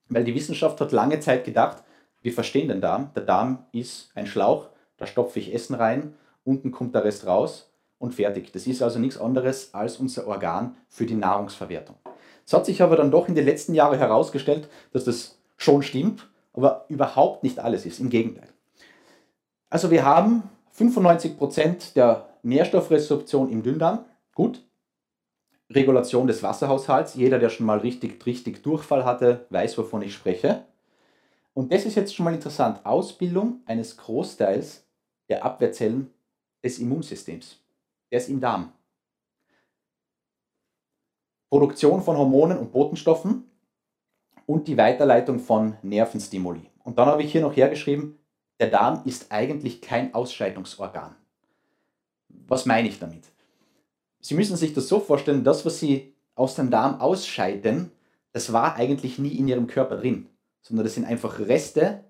weil 0.08 0.24
die 0.24 0.34
Wissenschaft 0.34 0.80
hat 0.80 0.92
lange 0.92 1.20
Zeit 1.20 1.44
gedacht, 1.44 1.84
Wir 2.22 2.32
verstehen 2.32 2.68
den 2.68 2.80
Darm. 2.80 3.10
Der 3.14 3.24
Darm 3.24 3.66
ist 3.72 4.10
ein 4.14 4.26
Schlauch, 4.26 4.70
da 4.96 5.06
stopfe 5.06 5.40
ich 5.40 5.52
Essen 5.52 5.74
rein, 5.74 6.14
unten 6.42 6.70
kommt 6.70 6.94
der 6.94 7.04
Rest 7.04 7.26
raus 7.26 7.70
und 7.98 8.14
fertig. 8.14 8.50
Das 8.50 8.66
ist 8.66 8.80
also 8.80 8.98
nichts 8.98 9.20
anderes 9.20 9.74
als 9.74 9.98
unser 9.98 10.26
Organ 10.26 10.74
für 10.88 11.04
die 11.04 11.16
Nahrungsverwertung. 11.16 11.96
Es 12.46 12.54
hat 12.54 12.64
sich 12.64 12.80
aber 12.80 12.96
dann 12.96 13.10
doch 13.10 13.28
in 13.28 13.34
den 13.34 13.44
letzten 13.44 13.74
Jahren 13.74 13.98
herausgestellt, 13.98 14.70
dass 14.90 15.04
das 15.04 15.36
schon 15.56 15.82
stimmt, 15.82 16.28
aber 16.52 16.84
überhaupt 16.88 17.42
nicht 17.42 17.58
alles 17.58 17.86
ist. 17.86 18.00
Im 18.00 18.10
Gegenteil. 18.10 18.48
Also 19.68 19.90
wir 19.90 20.04
haben 20.04 20.44
95% 20.76 21.94
der 21.94 22.28
Nährstoffresorption 22.42 23.50
im 23.50 23.62
Dünndarm. 23.62 24.04
Gut. 24.34 24.62
Regulation 25.70 26.26
des 26.26 26.42
Wasserhaushalts. 26.42 27.14
Jeder, 27.14 27.38
der 27.38 27.48
schon 27.48 27.66
mal 27.66 27.78
richtig, 27.78 28.24
richtig 28.26 28.62
Durchfall 28.62 29.04
hatte, 29.04 29.46
weiß, 29.50 29.78
wovon 29.78 30.02
ich 30.02 30.14
spreche. 30.14 30.64
Und 31.54 31.72
das 31.72 31.86
ist 31.86 31.94
jetzt 31.94 32.14
schon 32.14 32.24
mal 32.24 32.34
interessant. 32.34 32.84
Ausbildung 32.84 33.62
eines 33.66 33.96
Großteils 33.96 34.84
der 35.28 35.44
Abwehrzellen 35.44 36.12
des 36.62 36.78
Immunsystems. 36.78 37.60
Der 38.10 38.18
ist 38.18 38.28
im 38.28 38.40
Darm. 38.40 38.72
Produktion 41.48 42.02
von 42.02 42.16
Hormonen 42.16 42.58
und 42.58 42.72
Botenstoffen 42.72 43.44
und 44.46 44.68
die 44.68 44.76
Weiterleitung 44.76 45.38
von 45.38 45.76
Nervenstimuli. 45.82 46.70
Und 46.82 46.98
dann 46.98 47.06
habe 47.06 47.22
ich 47.22 47.32
hier 47.32 47.40
noch 47.40 47.56
hergeschrieben, 47.56 48.18
der 48.60 48.68
Darm 48.68 49.02
ist 49.04 49.32
eigentlich 49.32 49.80
kein 49.80 50.14
Ausscheidungsorgan. 50.14 51.16
Was 52.46 52.66
meine 52.66 52.88
ich 52.88 52.98
damit? 52.98 53.24
Sie 54.20 54.34
müssen 54.34 54.56
sich 54.56 54.74
das 54.74 54.88
so 54.88 55.00
vorstellen, 55.00 55.44
das, 55.44 55.66
was 55.66 55.80
Sie 55.80 56.14
aus 56.34 56.54
dem 56.54 56.70
Darm 56.70 57.00
ausscheiden, 57.00 57.90
das 58.32 58.52
war 58.52 58.76
eigentlich 58.76 59.18
nie 59.18 59.36
in 59.36 59.48
Ihrem 59.48 59.66
Körper 59.66 59.96
drin, 59.96 60.26
sondern 60.62 60.84
das 60.84 60.94
sind 60.94 61.04
einfach 61.04 61.38
Reste, 61.38 62.04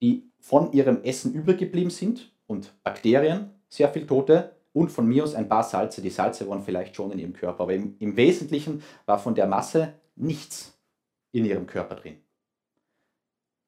die 0.00 0.30
von 0.40 0.72
Ihrem 0.72 1.02
Essen 1.02 1.34
übergeblieben 1.34 1.90
sind 1.90 2.32
und 2.46 2.72
Bakterien, 2.82 3.50
sehr 3.68 3.88
viel 3.88 4.06
Tote 4.06 4.56
und 4.72 4.90
von 4.90 5.06
mir 5.06 5.24
aus 5.24 5.34
ein 5.34 5.48
paar 5.48 5.64
Salze. 5.64 6.00
Die 6.00 6.10
Salze 6.10 6.48
waren 6.48 6.62
vielleicht 6.62 6.94
schon 6.96 7.10
in 7.10 7.18
Ihrem 7.18 7.32
Körper, 7.32 7.64
aber 7.64 7.74
im, 7.74 7.96
im 7.98 8.16
Wesentlichen 8.16 8.82
war 9.06 9.18
von 9.18 9.34
der 9.34 9.46
Masse 9.46 9.94
nichts 10.16 10.77
in 11.32 11.44
Ihrem 11.44 11.66
Körper 11.66 11.96
drin. 11.96 12.16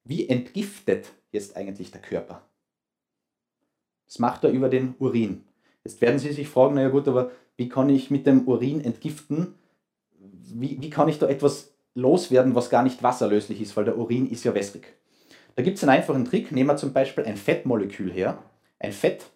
Wie 0.04 0.28
entgiftet 0.28 1.12
jetzt 1.32 1.56
eigentlich 1.56 1.90
der 1.90 2.00
Körper? 2.00 2.42
Das 4.06 4.18
macht 4.18 4.44
er 4.44 4.50
über 4.50 4.68
den 4.68 4.94
Urin. 4.98 5.44
Jetzt 5.84 6.00
werden 6.00 6.18
Sie 6.18 6.32
sich 6.32 6.48
fragen, 6.48 6.74
naja 6.74 6.88
gut, 6.88 7.06
aber 7.06 7.30
wie 7.56 7.68
kann 7.68 7.88
ich 7.88 8.10
mit 8.10 8.26
dem 8.26 8.46
Urin 8.48 8.80
entgiften? 8.80 9.54
Wie, 10.18 10.80
wie 10.80 10.90
kann 10.90 11.08
ich 11.08 11.18
da 11.18 11.28
etwas 11.28 11.74
loswerden, 11.94 12.54
was 12.54 12.70
gar 12.70 12.82
nicht 12.82 13.02
wasserlöslich 13.02 13.60
ist, 13.60 13.76
weil 13.76 13.84
der 13.84 13.98
Urin 13.98 14.28
ist 14.30 14.44
ja 14.44 14.54
wässrig. 14.54 14.94
Da 15.56 15.62
gibt 15.62 15.76
es 15.76 15.84
einen 15.84 15.90
einfachen 15.90 16.24
Trick. 16.24 16.52
Nehmen 16.52 16.68
wir 16.68 16.76
zum 16.76 16.92
Beispiel 16.92 17.24
ein 17.24 17.36
Fettmolekül 17.36 18.12
her. 18.12 18.42
Ein 18.78 18.92
Fett, 18.92 19.26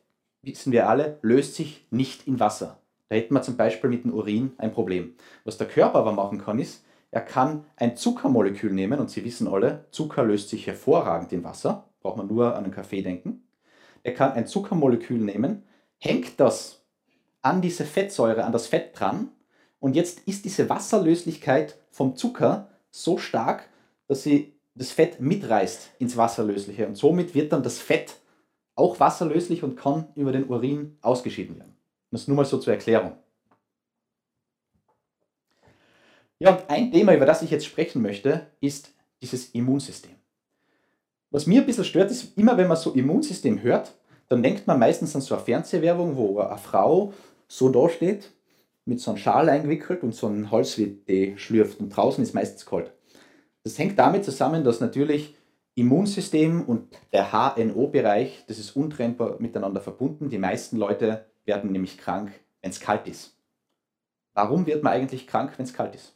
wissen 0.42 0.72
wir 0.72 0.88
alle, 0.88 1.18
löst 1.22 1.54
sich 1.54 1.86
nicht 1.90 2.26
in 2.26 2.40
Wasser. 2.40 2.80
Da 3.08 3.16
hätten 3.16 3.34
wir 3.34 3.42
zum 3.42 3.56
Beispiel 3.56 3.90
mit 3.90 4.04
dem 4.04 4.14
Urin 4.14 4.52
ein 4.58 4.72
Problem. 4.72 5.14
Was 5.44 5.58
der 5.58 5.68
Körper 5.68 5.98
aber 5.98 6.12
machen 6.12 6.38
kann, 6.38 6.58
ist, 6.58 6.83
er 7.14 7.20
kann 7.20 7.64
ein 7.76 7.96
Zuckermolekül 7.96 8.72
nehmen 8.72 8.98
und 8.98 9.08
Sie 9.08 9.24
wissen 9.24 9.46
alle, 9.46 9.84
Zucker 9.92 10.24
löst 10.24 10.48
sich 10.48 10.66
hervorragend 10.66 11.32
in 11.32 11.44
Wasser, 11.44 11.88
braucht 12.00 12.16
man 12.16 12.26
nur 12.26 12.56
an 12.56 12.64
einen 12.64 12.72
Kaffee 12.72 13.02
denken. 13.02 13.44
Er 14.02 14.14
kann 14.14 14.32
ein 14.32 14.48
Zuckermolekül 14.48 15.20
nehmen, 15.20 15.62
hängt 16.00 16.40
das 16.40 16.82
an 17.40 17.62
diese 17.62 17.84
Fettsäure, 17.84 18.42
an 18.42 18.50
das 18.50 18.66
Fett 18.66 18.98
dran 18.98 19.28
und 19.78 19.94
jetzt 19.94 20.26
ist 20.26 20.44
diese 20.44 20.68
Wasserlöslichkeit 20.68 21.78
vom 21.92 22.16
Zucker 22.16 22.68
so 22.90 23.16
stark, 23.16 23.68
dass 24.08 24.24
sie 24.24 24.56
das 24.74 24.90
Fett 24.90 25.20
mitreißt 25.20 25.90
ins 26.00 26.16
Wasserlösliche 26.16 26.88
und 26.88 26.96
somit 26.96 27.32
wird 27.36 27.52
dann 27.52 27.62
das 27.62 27.78
Fett 27.78 28.16
auch 28.74 28.98
wasserlöslich 28.98 29.62
und 29.62 29.76
kann 29.76 30.08
über 30.16 30.32
den 30.32 30.48
Urin 30.48 30.98
ausgeschieden 31.00 31.60
werden. 31.60 31.76
Das 32.10 32.26
nur 32.26 32.36
mal 32.36 32.44
so 32.44 32.58
zur 32.58 32.72
Erklärung. 32.72 33.12
Ja, 36.44 36.50
und 36.50 36.68
ein 36.68 36.92
Thema, 36.92 37.14
über 37.14 37.24
das 37.24 37.40
ich 37.40 37.50
jetzt 37.50 37.64
sprechen 37.64 38.02
möchte, 38.02 38.48
ist 38.60 38.92
dieses 39.22 39.48
Immunsystem. 39.52 40.14
Was 41.30 41.46
mir 41.46 41.62
ein 41.62 41.66
bisschen 41.66 41.86
stört, 41.86 42.10
ist, 42.10 42.36
immer 42.36 42.58
wenn 42.58 42.68
man 42.68 42.76
so 42.76 42.92
Immunsystem 42.92 43.62
hört, 43.62 43.94
dann 44.28 44.42
denkt 44.42 44.66
man 44.66 44.78
meistens 44.78 45.16
an 45.16 45.22
so 45.22 45.34
eine 45.34 45.42
Fernsehwerbung, 45.42 46.16
wo 46.16 46.40
eine 46.40 46.58
Frau 46.58 47.14
so 47.48 47.70
da 47.70 47.88
steht, 47.88 48.30
mit 48.84 49.00
so 49.00 49.10
einem 49.10 49.16
Schal 49.16 49.48
eingewickelt 49.48 50.02
und 50.02 50.14
so 50.14 50.26
einen 50.26 50.50
Holzwitte 50.50 51.38
schlürft 51.38 51.80
und 51.80 51.88
draußen 51.88 52.22
ist 52.22 52.34
meistens 52.34 52.66
kalt. 52.66 52.92
Das 53.62 53.78
hängt 53.78 53.98
damit 53.98 54.26
zusammen, 54.26 54.64
dass 54.64 54.80
natürlich 54.80 55.34
Immunsystem 55.76 56.62
und 56.66 56.94
der 57.14 57.32
HNO-Bereich, 57.32 58.44
das 58.48 58.58
ist 58.58 58.76
untrennbar 58.76 59.40
miteinander 59.40 59.80
verbunden. 59.80 60.28
Die 60.28 60.36
meisten 60.36 60.76
Leute 60.76 61.24
werden 61.46 61.72
nämlich 61.72 61.96
krank, 61.96 62.32
wenn 62.60 62.70
es 62.70 62.80
kalt 62.80 63.08
ist. 63.08 63.34
Warum 64.34 64.66
wird 64.66 64.82
man 64.82 64.92
eigentlich 64.92 65.26
krank, 65.26 65.54
wenn 65.56 65.64
es 65.64 65.72
kalt 65.72 65.94
ist? 65.94 66.13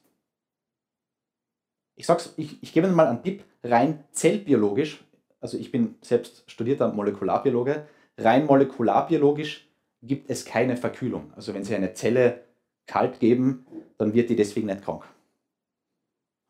Ich 1.99 2.07
sag's, 2.07 2.33
ich, 2.37 2.63
ich 2.63 2.73
gebe 2.73 2.87
mal 2.89 3.09
einen 3.09 3.25
Tipp, 3.25 3.45
rein 3.65 4.05
zellbiologisch, 4.13 5.05
also 5.41 5.59
ich 5.59 5.73
bin 5.73 5.97
selbst 6.01 6.45
studierter 6.47 6.93
Molekularbiologe, 6.93 7.89
rein 8.17 8.47
molekularbiologisch 8.47 9.69
gibt 10.03 10.31
es 10.31 10.45
keine 10.45 10.77
Verkühlung. 10.77 11.33
Also 11.35 11.55
wenn 11.55 11.65
Sie 11.65 11.75
eine 11.75 11.95
Zelle 11.95 12.45
kalt 12.87 13.19
geben, 13.19 13.67
dann 13.99 14.15
wird 14.15 14.31
die 14.31 14.37
deswegen 14.37 14.69
nicht 14.69 14.83
krank. 14.83 15.05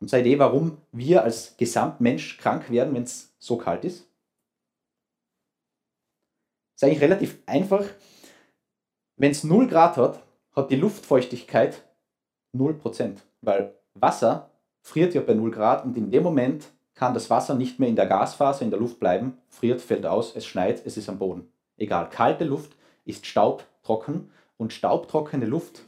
Und 0.00 0.10
seine 0.10 0.28
Idee, 0.28 0.38
warum 0.38 0.76
wir 0.92 1.24
als 1.24 1.56
Gesamtmensch 1.56 2.36
krank 2.36 2.70
werden, 2.70 2.94
wenn 2.94 3.04
es 3.04 3.34
so 3.38 3.56
kalt 3.56 3.86
ist? 3.86 4.06
Ist 6.76 6.84
eigentlich 6.84 7.00
relativ 7.00 7.38
einfach. 7.46 7.84
Wenn 9.16 9.30
es 9.30 9.44
0 9.44 9.66
Grad 9.66 9.96
hat, 9.96 10.22
hat 10.54 10.70
die 10.70 10.76
Luftfeuchtigkeit 10.76 11.82
0%, 12.54 13.16
weil 13.40 13.74
Wasser 13.94 14.50
friert 14.80 15.14
ja 15.14 15.20
bei 15.20 15.34
0 15.34 15.50
Grad 15.50 15.84
und 15.84 15.96
in 15.96 16.10
dem 16.10 16.22
Moment 16.22 16.68
kann 16.94 17.14
das 17.14 17.30
Wasser 17.30 17.54
nicht 17.54 17.78
mehr 17.78 17.88
in 17.88 17.96
der 17.96 18.06
Gasphase 18.06 18.64
in 18.64 18.70
der 18.70 18.80
Luft 18.80 18.98
bleiben, 18.98 19.38
friert, 19.48 19.80
fällt 19.80 20.04
aus, 20.04 20.34
es 20.34 20.46
schneit, 20.46 20.84
es 20.84 20.96
ist 20.96 21.08
am 21.08 21.18
Boden. 21.18 21.48
Egal, 21.76 22.10
kalte 22.10 22.44
Luft 22.44 22.72
ist 23.04 23.24
staubtrocken 23.26 24.30
und 24.56 24.72
staubtrockene 24.72 25.46
Luft 25.46 25.82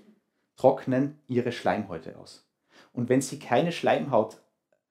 trocknen 0.57 1.19
ihre 1.27 1.51
Schleimhäute 1.51 2.17
aus. 2.17 2.49
Und 2.93 3.09
wenn 3.09 3.21
sie 3.21 3.39
keine 3.39 3.73
Schleimhaut 3.73 4.41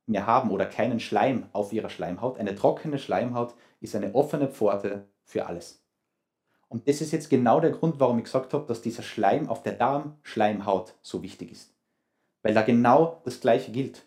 mehr 0.07 0.25
haben 0.25 0.51
oder 0.51 0.65
keinen 0.65 0.99
Schleim 0.99 1.45
auf 1.53 1.71
ihrer 1.71 1.89
Schleimhaut, 1.89 2.37
eine 2.37 2.55
trockene 2.55 2.99
Schleimhaut 2.99 3.53
ist 3.79 3.95
eine 3.95 4.13
offene 4.13 4.49
Pforte 4.49 5.07
für 5.23 5.45
alles. 5.45 5.85
Und 6.67 6.87
das 6.87 7.01
ist 7.01 7.13
jetzt 7.13 7.29
genau 7.29 7.59
der 7.59 7.71
Grund, 7.71 7.99
warum 7.99 8.17
ich 8.17 8.25
gesagt 8.25 8.53
habe, 8.53 8.65
dass 8.67 8.81
dieser 8.81 9.03
Schleim 9.03 9.49
auf 9.49 9.63
der 9.63 9.73
Darmschleimhaut 9.73 10.95
so 11.01 11.23
wichtig 11.23 11.51
ist 11.51 11.78
weil 12.43 12.53
da 12.53 12.61
genau 12.61 13.21
das 13.25 13.39
Gleiche 13.39 13.71
gilt. 13.71 14.05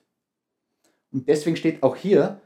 Und 1.13 1.29
deswegen 1.29 1.57
steht 1.57 1.83
auch 1.83 1.97
hier, 1.97 2.41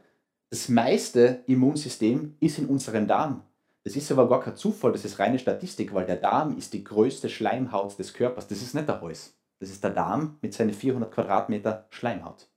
das 0.49 0.69
meiste 0.69 1.43
Immunsystem 1.47 2.35
ist 2.39 2.57
in 2.59 2.67
unserem 2.67 3.07
Darm. 3.07 3.43
Das 3.83 3.95
ist 3.95 4.11
aber 4.11 4.27
gar 4.27 4.41
kein 4.41 4.55
Zufall, 4.55 4.91
das 4.91 5.05
ist 5.05 5.19
reine 5.19 5.39
Statistik, 5.39 5.93
weil 5.93 6.05
der 6.05 6.17
Darm 6.17 6.57
ist 6.57 6.73
die 6.73 6.83
größte 6.83 7.29
Schleimhaut 7.29 7.97
des 7.97 8.13
Körpers. 8.13 8.47
Das 8.47 8.61
ist 8.61 8.75
nicht 8.75 8.87
der 8.87 9.01
Hals. 9.01 9.33
Das 9.59 9.69
ist 9.69 9.83
der 9.83 9.91
Darm 9.91 10.37
mit 10.41 10.53
seinen 10.53 10.73
400 10.73 11.11
Quadratmeter 11.11 11.87
Schleimhaut. 11.89 12.47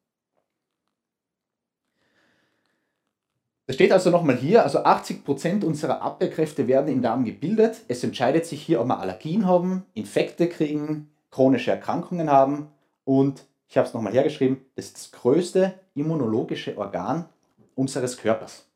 Das 3.67 3.77
steht 3.77 3.93
also 3.93 4.11
nochmal 4.11 4.37
hier, 4.37 4.65
also 4.65 4.81
80% 4.81 5.65
unserer 5.65 6.03
Abwehrkräfte 6.03 6.67
werden 6.67 6.89
im 6.89 7.03
Darm 7.03 7.25
gebildet. 7.25 7.83
Es 7.87 8.03
entscheidet 8.03 8.45
sich 8.45 8.61
hier, 8.63 8.81
ob 8.81 8.89
wir 8.89 8.99
Allergien 8.99 9.47
haben, 9.47 9.87
Infekte 9.95 10.49
kriegen, 10.49 11.09
chronische 11.31 11.71
Erkrankungen 11.71 12.29
haben 12.29 12.69
und 13.11 13.45
ich 13.67 13.77
habe 13.77 13.89
es 13.89 13.93
nochmal 13.93 14.13
hergeschrieben, 14.13 14.65
das 14.77 14.85
ist 14.85 14.97
das 14.97 15.11
größte 15.11 15.75
immunologische 15.97 16.79
Organ 16.79 17.29
unseres 17.75 18.17
Körpers. 18.17 18.71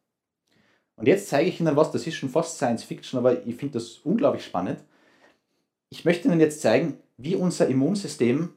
Und 0.97 1.07
jetzt 1.07 1.29
zeige 1.29 1.49
ich 1.49 1.61
Ihnen 1.61 1.77
was, 1.77 1.93
das 1.93 2.05
ist 2.05 2.17
schon 2.17 2.31
fast 2.31 2.57
Science 2.57 2.83
Fiction, 2.83 3.17
aber 3.17 3.47
ich 3.47 3.55
finde 3.55 3.75
das 3.75 3.99
unglaublich 3.99 4.45
spannend. 4.45 4.83
Ich 5.89 6.05
möchte 6.05 6.27
Ihnen 6.27 6.41
jetzt 6.41 6.63
zeigen, 6.63 6.99
wie 7.17 7.37
unser 7.37 7.69
Immunsystem 7.69 8.53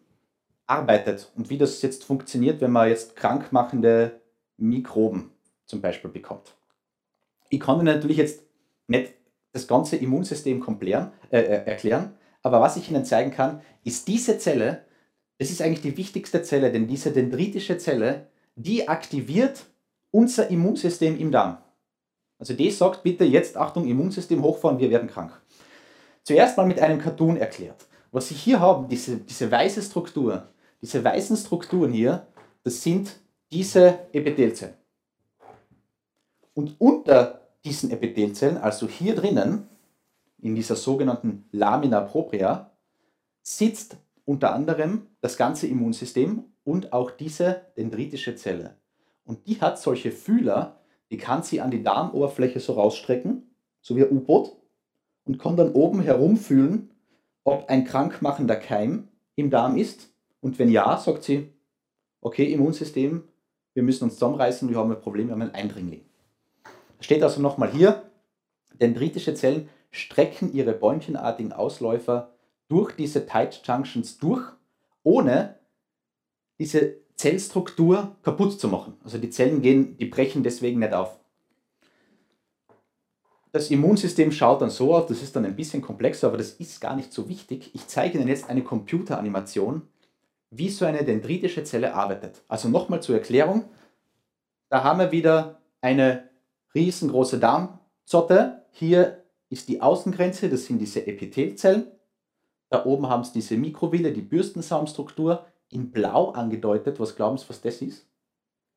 arbeitet 0.66 1.32
und 1.36 1.52
wie 1.52 1.60
das 1.60 1.80
jetzt 1.84 2.04
funktioniert, 2.04 2.60
wenn 2.60 2.72
man 2.72 2.90
jetzt 2.90 3.16
krankmachende 3.16 4.20
Mikroben 4.58 5.30
zum 5.68 5.82
Beispiel 5.82 6.10
bekommt. 6.10 6.56
Ich 7.50 7.60
kann 7.60 7.76
Ihnen 7.76 7.86
natürlich 7.86 8.18
jetzt 8.18 8.42
nicht 8.88 9.14
das 9.52 9.68
ganze 9.68 9.98
Immunsystem 9.98 10.60
äh, 10.82 11.06
äh, 11.30 11.66
erklären, 11.68 12.16
aber 12.42 12.62
was 12.62 12.78
ich 12.78 12.90
Ihnen 12.90 13.06
zeigen 13.06 13.30
kann, 13.30 13.62
ist 13.84 14.08
diese 14.08 14.40
Zelle, 14.40 14.87
das 15.38 15.52
ist 15.52 15.62
eigentlich 15.62 15.82
die 15.82 15.98
wichtigste 15.98 16.42
Zelle, 16.42 16.72
denn 16.72 16.88
diese 16.88 17.12
dendritische 17.12 17.78
Zelle, 17.78 18.28
die 18.56 18.88
aktiviert 18.88 19.66
unser 20.12 20.50
Immunsystem 20.50 21.20
im 21.20 21.32
Darm. 21.32 21.60
Also 22.40 22.54
die 22.54 22.72
sagt 22.72 23.04
bitte 23.04 23.24
jetzt, 23.24 23.58
Achtung, 23.58 23.88
Immunsystem 23.88 24.42
hochfahren, 24.42 24.80
wir 24.80 24.90
werden 24.90 25.10
krank. 25.10 25.32
Zuerst 26.24 26.58
mal 26.58 26.66
mit 26.66 26.80
einem 26.80 27.00
Cartoon 27.00 27.38
erklärt. 27.38 27.86
Was 28.12 28.30
Sie 28.30 28.36
hier 28.36 28.60
haben, 28.60 28.88
diese, 28.88 29.18
diese 29.18 29.52
weiße 29.52 29.82
Struktur, 29.82 30.48
diese 30.82 31.04
weißen 31.04 31.38
Strukturen 31.38 31.92
hier, 31.92 32.28
das 32.64 32.82
sind 32.82 33.16
diese 33.52 34.00
Epithelzellen. 34.12 34.76
Und 36.54 36.76
unter 36.80 37.48
diesen 37.64 37.92
Epithelzellen, 37.92 38.58
also 38.58 38.88
hier 38.88 39.16
drinnen, 39.16 39.68
in 40.40 40.56
dieser 40.56 40.76
sogenannten 40.76 41.46
Lamina 41.52 42.02
propria, 42.02 42.72
sitzt 43.42 43.98
unter 44.28 44.54
anderem 44.54 45.08
das 45.22 45.38
ganze 45.38 45.68
Immunsystem 45.68 46.44
und 46.66 46.92
auch 46.92 47.12
diese 47.12 47.62
dendritische 47.78 48.36
Zelle. 48.36 48.76
Und 49.24 49.48
die 49.48 49.62
hat 49.62 49.80
solche 49.80 50.12
Fühler, 50.12 50.82
die 51.10 51.18
kann 51.18 51.44
sie 51.44 51.62
an 51.62 51.72
die 51.72 51.82
Darmoberfläche 51.82 52.60
so 52.60 52.74
rausstrecken, 52.74 53.50
so 53.82 53.96
wie 53.96 54.04
ein 54.04 54.12
U-Boot, 54.12 54.52
und 55.24 55.40
kann 55.40 55.56
dann 55.56 55.72
oben 55.72 56.02
herumfühlen, 56.02 56.92
ob 57.46 57.70
ein 57.70 57.86
krankmachender 57.86 58.58
Keim 58.58 59.08
im 59.36 59.50
Darm 59.50 59.78
ist. 59.78 60.10
Und 60.42 60.60
wenn 60.60 60.70
ja, 60.70 60.98
sagt 60.98 61.24
sie, 61.24 61.54
okay, 62.20 62.52
Immunsystem, 62.52 63.24
wir 63.74 63.84
müssen 63.84 64.04
uns 64.04 64.16
zusammenreißen, 64.16 64.70
wir 64.70 64.78
haben 64.78 64.92
ein 64.92 65.00
Problem, 65.00 65.28
wir 65.28 65.34
haben 65.34 65.42
einen 65.42 65.56
Eindringling. 65.56 66.02
Steht 67.00 67.24
also 67.24 67.42
nochmal 67.42 67.72
hier, 67.72 68.04
dendritische 68.82 69.34
Zellen 69.36 69.70
strecken 69.92 70.54
ihre 70.54 70.74
bäumchenartigen 70.74 71.54
Ausläufer 71.54 72.37
durch 72.70 72.96
diese 72.96 73.26
Tight 73.26 73.62
Junctions 73.66 74.18
durch, 74.18 74.44
ohne 75.04 75.56
diese 76.60 76.96
Zellstruktur 77.16 78.16
kaputt 78.24 78.60
zu 78.60 78.68
machen. 78.68 78.94
Also 79.04 79.18
die 79.18 79.30
Zellen 79.30 79.62
gehen, 79.62 79.98
die 79.98 80.06
brechen 80.06 80.44
deswegen 80.44 80.80
nicht 80.80 80.94
auf. 80.94 81.20
Das 83.52 83.72
Immunsystem 83.72 84.32
schaut 84.32 84.62
dann 84.62 84.70
so 84.70 84.94
aus, 84.94 85.08
das 85.08 85.24
ist 85.24 85.36
dann 85.36 85.46
ein 85.46 85.56
bisschen 85.56 85.82
komplexer, 85.82 86.28
aber 86.28 86.38
das 86.38 86.52
ist 86.52 86.80
gar 86.80 86.96
nicht 86.96 87.12
so 87.12 87.28
wichtig. 87.28 87.72
Ich 87.74 87.88
zeige 87.88 88.18
Ihnen 88.18 88.28
jetzt 88.28 88.50
eine 88.50 88.64
Computeranimation, 88.64 89.82
wie 90.52 90.70
so 90.70 90.86
eine 90.86 91.04
dendritische 91.04 91.64
Zelle 91.64 91.94
arbeitet. 91.94 92.44
Also 92.48 92.70
nochmal 92.70 93.02
zur 93.02 93.16
Erklärung, 93.16 93.66
da 94.70 94.84
haben 94.84 95.00
wir 95.00 95.12
wieder 95.12 95.62
eine 95.82 96.30
riesengroße 96.76 97.40
Darmzotte. 97.40 98.66
Hier 98.72 99.24
ist 99.50 99.70
die 99.70 99.82
Außengrenze, 99.82 100.50
das 100.50 100.66
sind 100.66 100.80
diese 100.80 101.08
Epithelzellen. 101.08 101.88
Da 102.70 102.86
oben 102.86 103.08
haben 103.08 103.24
Sie 103.24 103.34
diese 103.34 103.58
Mikroville, 103.58 104.12
die 104.12 104.22
Bürstensaumstruktur, 104.22 105.46
in 105.70 105.92
blau 105.92 106.32
angedeutet. 106.32 107.00
Was 107.00 107.16
glauben 107.16 107.38
Sie, 107.38 107.48
was 107.50 107.62
das 107.62 107.82
ist? 107.82 108.08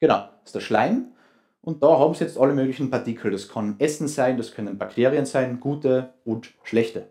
Genau, 0.00 0.28
das 0.40 0.46
ist 0.46 0.54
der 0.54 0.60
Schleim. 0.60 1.12
Und 1.60 1.82
da 1.82 1.98
haben 1.98 2.14
Sie 2.14 2.24
jetzt 2.24 2.38
alle 2.38 2.54
möglichen 2.54 2.90
Partikel. 2.90 3.30
Das 3.30 3.48
kann 3.48 3.78
Essen 3.78 4.08
sein, 4.08 4.36
das 4.36 4.52
können 4.52 4.78
Bakterien 4.78 5.26
sein, 5.26 5.60
gute 5.60 6.14
und 6.24 6.54
schlechte. 6.62 7.08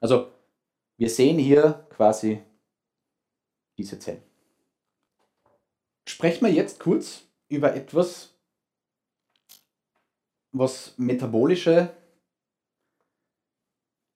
Also 0.00 0.28
wir 0.96 1.10
sehen 1.10 1.38
hier 1.38 1.86
quasi 1.90 2.42
diese 3.78 3.98
Zellen. 3.98 4.22
Sprechen 6.06 6.46
wir 6.46 6.52
jetzt 6.52 6.80
kurz 6.80 7.22
über 7.48 7.74
etwas, 7.74 8.34
was 10.52 10.94
metabolische 10.98 11.90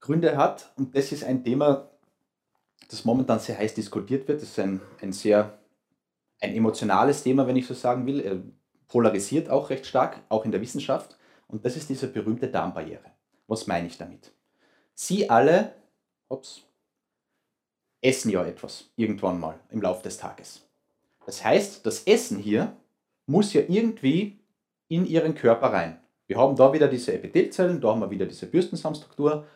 Gründe 0.05 0.37
hat. 0.37 0.71
Und 0.77 0.95
das 0.95 1.13
ist 1.13 1.25
ein 1.25 1.43
Thema, 1.43 1.89
das 2.91 3.05
momentan 3.07 3.41
sehr 3.41 3.57
heiß 3.57 3.75
diskutiert 3.75 4.29
wird. 4.29 4.43
Das 4.43 4.51
ist 4.51 4.59
ein, 4.59 4.81
ein 5.01 5.13
sehr 5.13 5.59
ein 6.41 6.55
emotionales 6.55 7.23
Thema, 7.23 7.47
wenn 7.47 7.57
ich 7.57 7.67
so 7.67 7.73
sagen 7.73 8.07
will. 8.07 8.21
Er 8.21 8.43
polarisiert 8.87 9.49
auch 9.49 9.71
recht 9.71 9.87
stark, 9.87 10.21
auch 10.29 10.45
in 10.45 10.53
der 10.53 10.61
Wissenschaft. 10.61 11.17
Und 11.49 11.65
das 11.65 11.77
ist 11.77 11.89
diese 11.89 12.09
berühmte 12.09 12.49
Darmbarriere. 12.49 13.13
Was 13.47 13.67
meine 13.67 13.87
ich 13.87 13.97
damit? 13.97 14.31
Sie 14.95 15.31
alle 15.31 15.75
ups, 16.29 16.63
essen 18.03 18.31
ja 18.31 18.45
etwas 18.45 18.91
irgendwann 18.97 19.41
mal 19.41 19.59
im 19.71 19.81
Laufe 19.81 20.03
des 20.03 20.19
Tages. 20.19 20.67
Das 21.25 21.43
heißt, 21.43 21.87
das 21.87 22.03
Essen 22.05 22.39
hier 22.39 22.77
muss 23.27 23.55
ja 23.55 23.63
irgendwie 23.63 24.39
in 24.89 25.07
ihren 25.07 25.35
Körper 25.35 25.73
rein. 25.73 25.99
Wir 26.27 26.37
haben 26.37 26.57
da 26.57 26.73
wieder 26.75 26.89
diese 26.89 27.15
Epithelzellen, 27.15 27.81
da 27.81 27.89
haben 27.89 28.01
wir 28.01 28.11
wieder 28.11 28.27
diese 28.27 28.47
Bürstensaumstruktur 28.47 29.47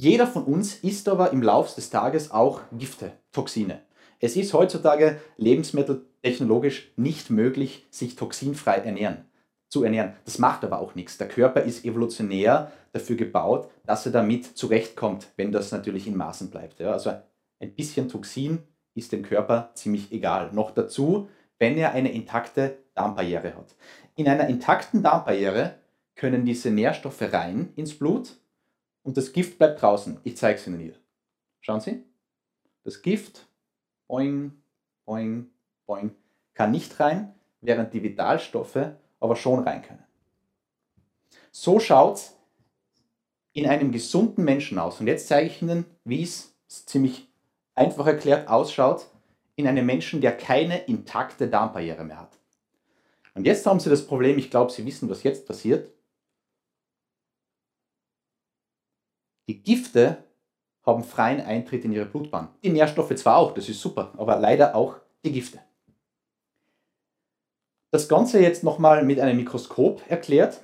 jeder 0.00 0.28
von 0.28 0.44
uns 0.44 0.76
isst 0.76 1.08
aber 1.08 1.32
im 1.32 1.42
Laufe 1.42 1.74
des 1.74 1.90
Tages 1.90 2.30
auch 2.30 2.60
Gifte, 2.72 3.10
Toxine. 3.32 3.82
Es 4.20 4.36
ist 4.36 4.54
heutzutage 4.54 5.20
lebensmitteltechnologisch 5.38 6.92
nicht 6.94 7.30
möglich, 7.30 7.84
sich 7.90 8.14
toxinfrei 8.14 8.76
ernähren, 8.76 9.24
zu 9.68 9.82
ernähren. 9.82 10.14
Das 10.24 10.38
macht 10.38 10.62
aber 10.64 10.78
auch 10.78 10.94
nichts. 10.94 11.18
Der 11.18 11.26
Körper 11.26 11.62
ist 11.62 11.84
evolutionär 11.84 12.70
dafür 12.92 13.16
gebaut, 13.16 13.70
dass 13.86 14.06
er 14.06 14.12
damit 14.12 14.56
zurechtkommt, 14.56 15.26
wenn 15.36 15.50
das 15.50 15.72
natürlich 15.72 16.06
in 16.06 16.16
Maßen 16.16 16.48
bleibt. 16.50 16.78
Ja, 16.78 16.92
also 16.92 17.10
ein 17.58 17.74
bisschen 17.74 18.08
Toxin 18.08 18.60
ist 18.94 19.10
dem 19.10 19.24
Körper 19.24 19.72
ziemlich 19.74 20.12
egal. 20.12 20.52
Noch 20.52 20.70
dazu, 20.70 21.28
wenn 21.58 21.76
er 21.76 21.90
eine 21.90 22.12
intakte 22.12 22.78
Darmbarriere 22.94 23.56
hat. 23.56 23.74
In 24.14 24.28
einer 24.28 24.48
intakten 24.48 25.02
Darmbarriere 25.02 25.74
können 26.14 26.44
diese 26.44 26.70
Nährstoffe 26.70 27.32
rein 27.32 27.72
ins 27.74 27.98
Blut 27.98 28.36
und 29.08 29.16
das 29.16 29.32
Gift 29.32 29.56
bleibt 29.56 29.80
draußen. 29.80 30.20
Ich 30.22 30.36
zeige 30.36 30.58
es 30.60 30.66
Ihnen 30.66 30.80
hier. 30.80 30.92
Schauen 31.62 31.80
Sie. 31.80 32.04
Das 32.84 33.00
Gift, 33.00 33.46
boing, 34.06 34.52
boing, 35.06 35.46
boing, 35.86 36.14
kann 36.52 36.72
nicht 36.72 37.00
rein, 37.00 37.34
während 37.62 37.94
die 37.94 38.02
Vitalstoffe 38.02 38.90
aber 39.18 39.34
schon 39.34 39.60
rein 39.60 39.80
können. 39.80 40.04
So 41.50 41.80
schaut 41.80 42.16
es 42.16 42.36
in 43.54 43.66
einem 43.66 43.92
gesunden 43.92 44.44
Menschen 44.44 44.78
aus. 44.78 45.00
Und 45.00 45.06
jetzt 45.06 45.26
zeige 45.26 45.46
ich 45.46 45.62
Ihnen, 45.62 45.86
wie 46.04 46.22
es 46.22 46.54
ziemlich 46.68 47.28
einfach 47.74 48.06
erklärt 48.06 48.46
ausschaut 48.46 49.06
in 49.56 49.66
einem 49.66 49.86
Menschen, 49.86 50.20
der 50.20 50.36
keine 50.36 50.80
intakte 50.80 51.48
Darmbarriere 51.48 52.04
mehr 52.04 52.20
hat. 52.20 52.38
Und 53.34 53.46
jetzt 53.46 53.64
haben 53.64 53.80
Sie 53.80 53.88
das 53.88 54.06
Problem, 54.06 54.36
ich 54.36 54.50
glaube, 54.50 54.70
Sie 54.70 54.84
wissen, 54.84 55.08
was 55.08 55.22
jetzt 55.22 55.46
passiert. 55.46 55.90
Die 59.48 59.62
Gifte 59.62 60.18
haben 60.84 61.02
freien 61.02 61.40
Eintritt 61.40 61.84
in 61.84 61.92
ihre 61.92 62.06
Blutbahn. 62.06 62.48
Die 62.62 62.70
Nährstoffe 62.70 63.14
zwar 63.16 63.38
auch, 63.38 63.52
das 63.52 63.68
ist 63.68 63.80
super, 63.80 64.12
aber 64.16 64.38
leider 64.38 64.74
auch 64.74 64.96
die 65.24 65.32
Gifte. 65.32 65.58
Das 67.90 68.08
Ganze 68.08 68.40
jetzt 68.40 68.62
nochmal 68.62 69.04
mit 69.04 69.18
einem 69.18 69.38
Mikroskop 69.38 70.02
erklärt. 70.08 70.60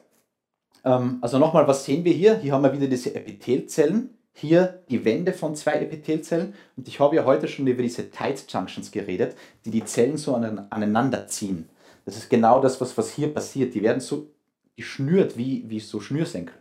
Ähm, 0.84 1.18
also 1.22 1.38
nochmal, 1.38 1.66
was 1.66 1.84
sehen 1.84 2.04
wir 2.04 2.12
hier? 2.12 2.38
Hier 2.38 2.52
haben 2.52 2.62
wir 2.62 2.72
wieder 2.72 2.86
diese 2.86 3.14
Epithelzellen. 3.14 4.10
Hier 4.34 4.82
die 4.90 5.04
Wände 5.04 5.32
von 5.32 5.56
zwei 5.56 5.74
Epithelzellen. 5.74 6.54
Und 6.76 6.86
ich 6.88 7.00
habe 7.00 7.16
ja 7.16 7.24
heute 7.24 7.48
schon 7.48 7.66
über 7.66 7.82
diese 7.82 8.10
Tight 8.10 8.44
Junctions 8.48 8.90
geredet, 8.90 9.36
die 9.64 9.70
die 9.70 9.84
Zellen 9.84 10.18
so 10.18 10.34
aneinander 10.34 11.26
ziehen. 11.28 11.68
Das 12.04 12.16
ist 12.16 12.28
genau 12.28 12.60
das, 12.60 12.80
was, 12.80 13.10
hier 13.10 13.32
passiert. 13.32 13.74
Die 13.74 13.82
werden 13.82 14.00
so 14.00 14.28
geschnürt 14.76 15.38
wie, 15.38 15.64
wie 15.70 15.80
so 15.80 16.00
Schnürsenkel. 16.00 16.56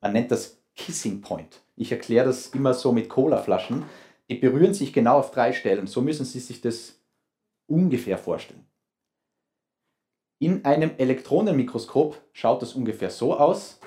Man 0.00 0.12
nennt 0.12 0.30
das 0.30 0.58
Kissing 0.76 1.20
Point. 1.22 1.62
Ich 1.76 1.90
erkläre 1.90 2.26
das 2.26 2.48
immer 2.48 2.74
so 2.74 2.92
mit 2.92 3.08
Colaflaschen. 3.08 3.84
Die 4.28 4.36
berühren 4.36 4.74
sich 4.74 4.92
genau 4.92 5.18
auf 5.18 5.30
drei 5.30 5.52
Stellen. 5.52 5.86
So 5.86 6.02
müssen 6.02 6.24
Sie 6.24 6.40
sich 6.40 6.60
das 6.60 7.00
ungefähr 7.66 8.18
vorstellen. 8.18 8.66
In 10.38 10.64
einem 10.64 10.90
Elektronenmikroskop 10.98 12.20
schaut 12.32 12.60
das 12.60 12.74
ungefähr 12.74 13.10
so 13.10 13.36
aus. 13.36 13.80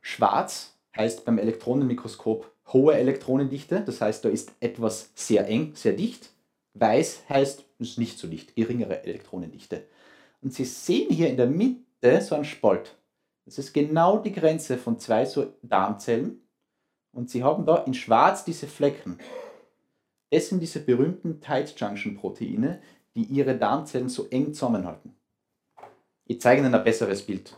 Schwarz 0.00 0.76
heißt 0.96 1.24
beim 1.24 1.38
Elektronenmikroskop 1.38 2.50
hohe 2.72 2.94
Elektronendichte, 2.94 3.80
das 3.82 4.00
heißt, 4.00 4.24
da 4.24 4.28
ist 4.28 4.52
etwas 4.60 5.10
sehr 5.14 5.46
eng, 5.46 5.72
sehr 5.74 5.92
dicht. 5.92 6.30
Weiß 6.74 7.22
heißt, 7.28 7.64
es 7.78 7.90
ist 7.90 7.98
nicht 7.98 8.18
so 8.18 8.26
dicht, 8.26 8.56
geringere 8.56 9.04
Elektronendichte. 9.04 9.84
Und 10.42 10.52
Sie 10.52 10.64
sehen 10.64 11.10
hier 11.10 11.28
in 11.28 11.36
der 11.36 11.46
Mitte 11.46 12.20
so 12.20 12.34
einen 12.34 12.44
Spalt. 12.44 12.96
Das 13.46 13.58
ist 13.58 13.72
genau 13.72 14.18
die 14.18 14.32
Grenze 14.32 14.76
von 14.76 14.98
zwei 14.98 15.24
so 15.24 15.54
Darmzellen. 15.62 16.42
Und 17.12 17.30
Sie 17.30 17.42
haben 17.42 17.64
da 17.64 17.76
in 17.84 17.94
schwarz 17.94 18.44
diese 18.44 18.66
Flecken. 18.66 19.18
Das 20.30 20.48
sind 20.48 20.60
diese 20.60 20.80
berühmten 20.80 21.40
Tight 21.40 21.78
Junction 21.80 22.16
Proteine, 22.16 22.82
die 23.14 23.22
Ihre 23.22 23.56
Darmzellen 23.56 24.08
so 24.08 24.28
eng 24.28 24.52
zusammenhalten. 24.52 25.16
Ich 26.24 26.40
zeige 26.40 26.60
Ihnen 26.60 26.74
ein 26.74 26.84
besseres 26.84 27.24
Bild. 27.24 27.56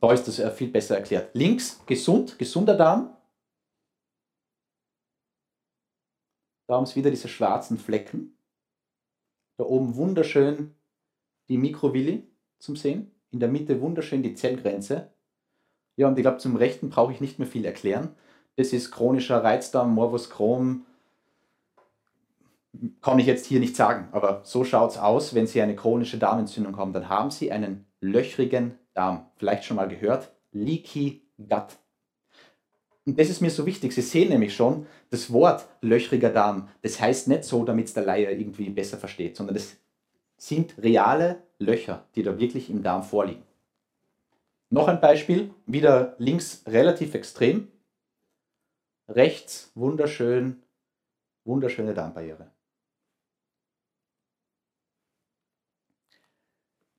Da 0.00 0.12
ist 0.12 0.26
das 0.26 0.40
viel 0.56 0.68
besser 0.68 0.96
erklärt. 0.96 1.34
Links 1.34 1.84
gesund, 1.84 2.38
gesunder 2.38 2.74
Darm. 2.74 3.14
Da 6.66 6.76
haben 6.76 6.86
Sie 6.86 6.96
wieder 6.96 7.10
diese 7.10 7.28
schwarzen 7.28 7.78
Flecken. 7.78 8.38
Da 9.58 9.64
oben 9.64 9.94
wunderschön 9.94 10.74
die 11.48 11.58
Mikrovilli 11.58 12.26
zum 12.58 12.76
Sehen 12.76 13.13
in 13.34 13.40
der 13.40 13.48
Mitte 13.48 13.80
wunderschön 13.80 14.22
die 14.22 14.34
Zellgrenze. 14.34 15.10
Ja, 15.96 16.06
und 16.08 16.16
ich 16.16 16.22
glaube, 16.22 16.38
zum 16.38 16.54
Rechten 16.56 16.88
brauche 16.88 17.12
ich 17.12 17.20
nicht 17.20 17.38
mehr 17.38 17.48
viel 17.48 17.64
erklären. 17.64 18.14
Das 18.56 18.72
ist 18.72 18.92
chronischer 18.92 19.42
Reizdarm, 19.42 19.92
Morbus 19.92 20.30
Crohn. 20.30 20.86
Kann 23.02 23.18
ich 23.18 23.26
jetzt 23.26 23.46
hier 23.46 23.60
nicht 23.60 23.76
sagen, 23.76 24.08
aber 24.12 24.42
so 24.44 24.64
schaut 24.64 24.92
es 24.92 24.98
aus, 24.98 25.34
wenn 25.34 25.46
Sie 25.46 25.60
eine 25.60 25.76
chronische 25.76 26.18
Darmentzündung 26.18 26.76
haben. 26.76 26.92
Dann 26.92 27.08
haben 27.08 27.30
Sie 27.30 27.50
einen 27.50 27.86
löchrigen 28.00 28.78
Darm. 28.94 29.26
Vielleicht 29.36 29.64
schon 29.64 29.76
mal 29.76 29.88
gehört, 29.88 30.32
Leaky 30.52 31.22
Gut. 31.36 31.76
Und 33.06 33.18
das 33.18 33.28
ist 33.28 33.40
mir 33.40 33.50
so 33.50 33.66
wichtig. 33.66 33.92
Sie 33.92 34.00
sehen 34.00 34.30
nämlich 34.30 34.54
schon, 34.54 34.86
das 35.10 35.32
Wort 35.32 35.66
löchriger 35.80 36.30
Darm, 36.30 36.68
das 36.82 37.00
heißt 37.00 37.28
nicht 37.28 37.44
so, 37.44 37.64
damit 37.64 37.86
es 37.86 37.94
der 37.94 38.04
Laie 38.04 38.30
irgendwie 38.30 38.70
besser 38.70 38.96
versteht, 38.96 39.36
sondern 39.36 39.54
das 39.54 39.76
sind 40.36 40.76
reale 40.78 41.42
Löcher, 41.58 42.04
die 42.14 42.22
da 42.22 42.38
wirklich 42.38 42.70
im 42.70 42.82
Darm 42.82 43.02
vorliegen. 43.02 43.42
Noch 44.70 44.88
ein 44.88 45.00
Beispiel, 45.00 45.54
wieder 45.66 46.14
links 46.18 46.64
relativ 46.66 47.14
extrem, 47.14 47.68
rechts 49.08 49.70
wunderschön, 49.74 50.62
wunderschöne 51.44 51.94
Darmbarriere. 51.94 52.50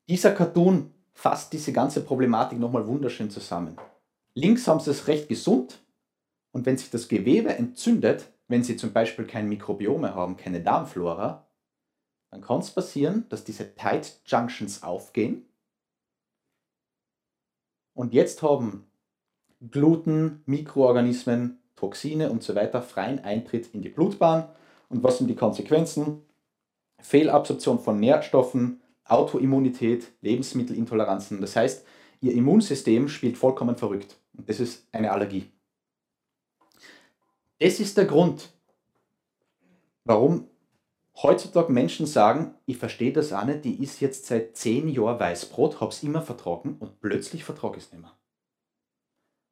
Dieser 0.07 0.31
Cartoon 0.33 0.93
fasst 1.13 1.51
diese 1.53 1.73
ganze 1.73 2.01
Problematik 2.01 2.59
nochmal 2.59 2.87
wunderschön 2.87 3.31
zusammen. 3.31 3.77
Links 4.35 4.67
haben 4.67 4.79
sie 4.79 4.91
es 4.91 5.07
recht 5.07 5.27
gesund 5.27 5.83
und 6.51 6.65
wenn 6.65 6.77
sich 6.77 6.91
das 6.91 7.07
Gewebe 7.07 7.55
entzündet, 7.55 8.31
wenn 8.47 8.63
sie 8.63 8.77
zum 8.77 8.93
Beispiel 8.93 9.25
kein 9.25 9.49
Mikrobiome 9.49 10.13
haben, 10.13 10.37
keine 10.37 10.61
Darmflora, 10.61 11.44
dann 12.35 12.41
kann 12.41 12.59
es 12.59 12.69
passieren, 12.69 13.25
dass 13.29 13.45
diese 13.45 13.75
Tight 13.75 14.19
Junctions 14.25 14.83
aufgehen 14.83 15.45
und 17.93 18.13
jetzt 18.13 18.43
haben 18.43 18.85
Gluten, 19.71 20.43
Mikroorganismen, 20.45 21.59
Toxine 21.77 22.29
und 22.29 22.43
so 22.43 22.53
weiter 22.53 22.81
freien 22.81 23.23
Eintritt 23.23 23.73
in 23.73 23.81
die 23.81 23.89
Blutbahn. 23.89 24.49
Und 24.89 25.01
was 25.01 25.17
sind 25.17 25.27
die 25.27 25.35
Konsequenzen? 25.35 26.23
Fehlabsorption 26.99 27.79
von 27.79 27.99
Nährstoffen, 28.01 28.81
Autoimmunität, 29.05 30.11
Lebensmittelintoleranzen. 30.21 31.39
Das 31.39 31.55
heißt, 31.55 31.85
ihr 32.19 32.33
Immunsystem 32.33 33.07
spielt 33.07 33.37
vollkommen 33.37 33.77
verrückt. 33.77 34.17
Und 34.37 34.49
das 34.49 34.59
ist 34.59 34.89
eine 34.91 35.13
Allergie. 35.13 35.49
Das 37.59 37.79
ist 37.79 37.95
der 37.95 38.05
Grund, 38.05 38.49
warum 40.03 40.49
heutzutage 41.21 41.71
Menschen 41.71 42.05
sagen, 42.05 42.55
ich 42.65 42.77
verstehe 42.77 43.13
das 43.13 43.33
auch 43.33 43.45
nicht, 43.45 43.65
die 43.65 43.81
ist 43.81 44.01
jetzt 44.01 44.25
seit 44.25 44.55
zehn 44.55 44.89
Jahren 44.89 45.19
Weißbrot, 45.19 45.79
habe 45.81 45.91
es 45.91 46.03
immer 46.03 46.21
vertragen 46.21 46.77
und 46.79 46.99
plötzlich 47.01 47.43
vertrage 47.43 47.77
ich 47.77 47.85
es 47.85 47.91
nicht 47.91 48.01
mehr. 48.01 48.15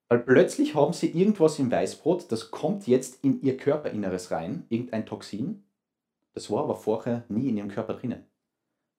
Weil 0.10 0.20
plötzlich 0.20 0.76
haben 0.76 0.94
sie 0.94 1.10
irgendwas 1.10 1.58
im 1.58 1.72
Weißbrot, 1.72 2.32
das 2.32 2.52
kommt 2.52 2.86
jetzt 2.86 3.24
in 3.24 3.42
ihr 3.42 3.58
Körperinneres 3.58 4.30
rein, 4.30 4.66
irgendein 4.70 5.06
Toxin, 5.06 5.64
das 6.34 6.52
war 6.52 6.64
aber 6.64 6.76
vorher 6.76 7.24
nie 7.30 7.50
in 7.50 7.58
ihrem 7.58 7.70
Körper 7.70 7.96
drinnen. 7.96 8.26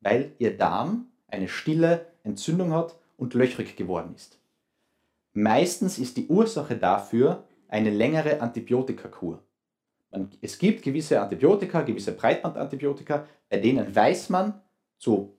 Weil 0.00 0.32
ihr 0.38 0.56
Darm 0.56 1.06
eine 1.28 1.48
stille 1.48 2.06
Entzündung 2.24 2.72
hat 2.72 2.98
und 3.16 3.34
löchrig 3.34 3.76
geworden 3.76 4.14
ist. 4.16 4.40
Meistens 5.34 5.98
ist 5.98 6.16
die 6.16 6.26
Ursache 6.26 6.76
dafür 6.76 7.44
eine 7.68 7.90
längere 7.90 8.40
Antibiotikakur. 8.40 9.43
Es 10.40 10.58
gibt 10.58 10.82
gewisse 10.82 11.20
Antibiotika, 11.20 11.82
gewisse 11.82 12.12
Breitbandantibiotika, 12.12 13.26
bei 13.48 13.58
denen 13.58 13.94
weiß 13.94 14.30
man, 14.30 14.60
zu 14.98 15.36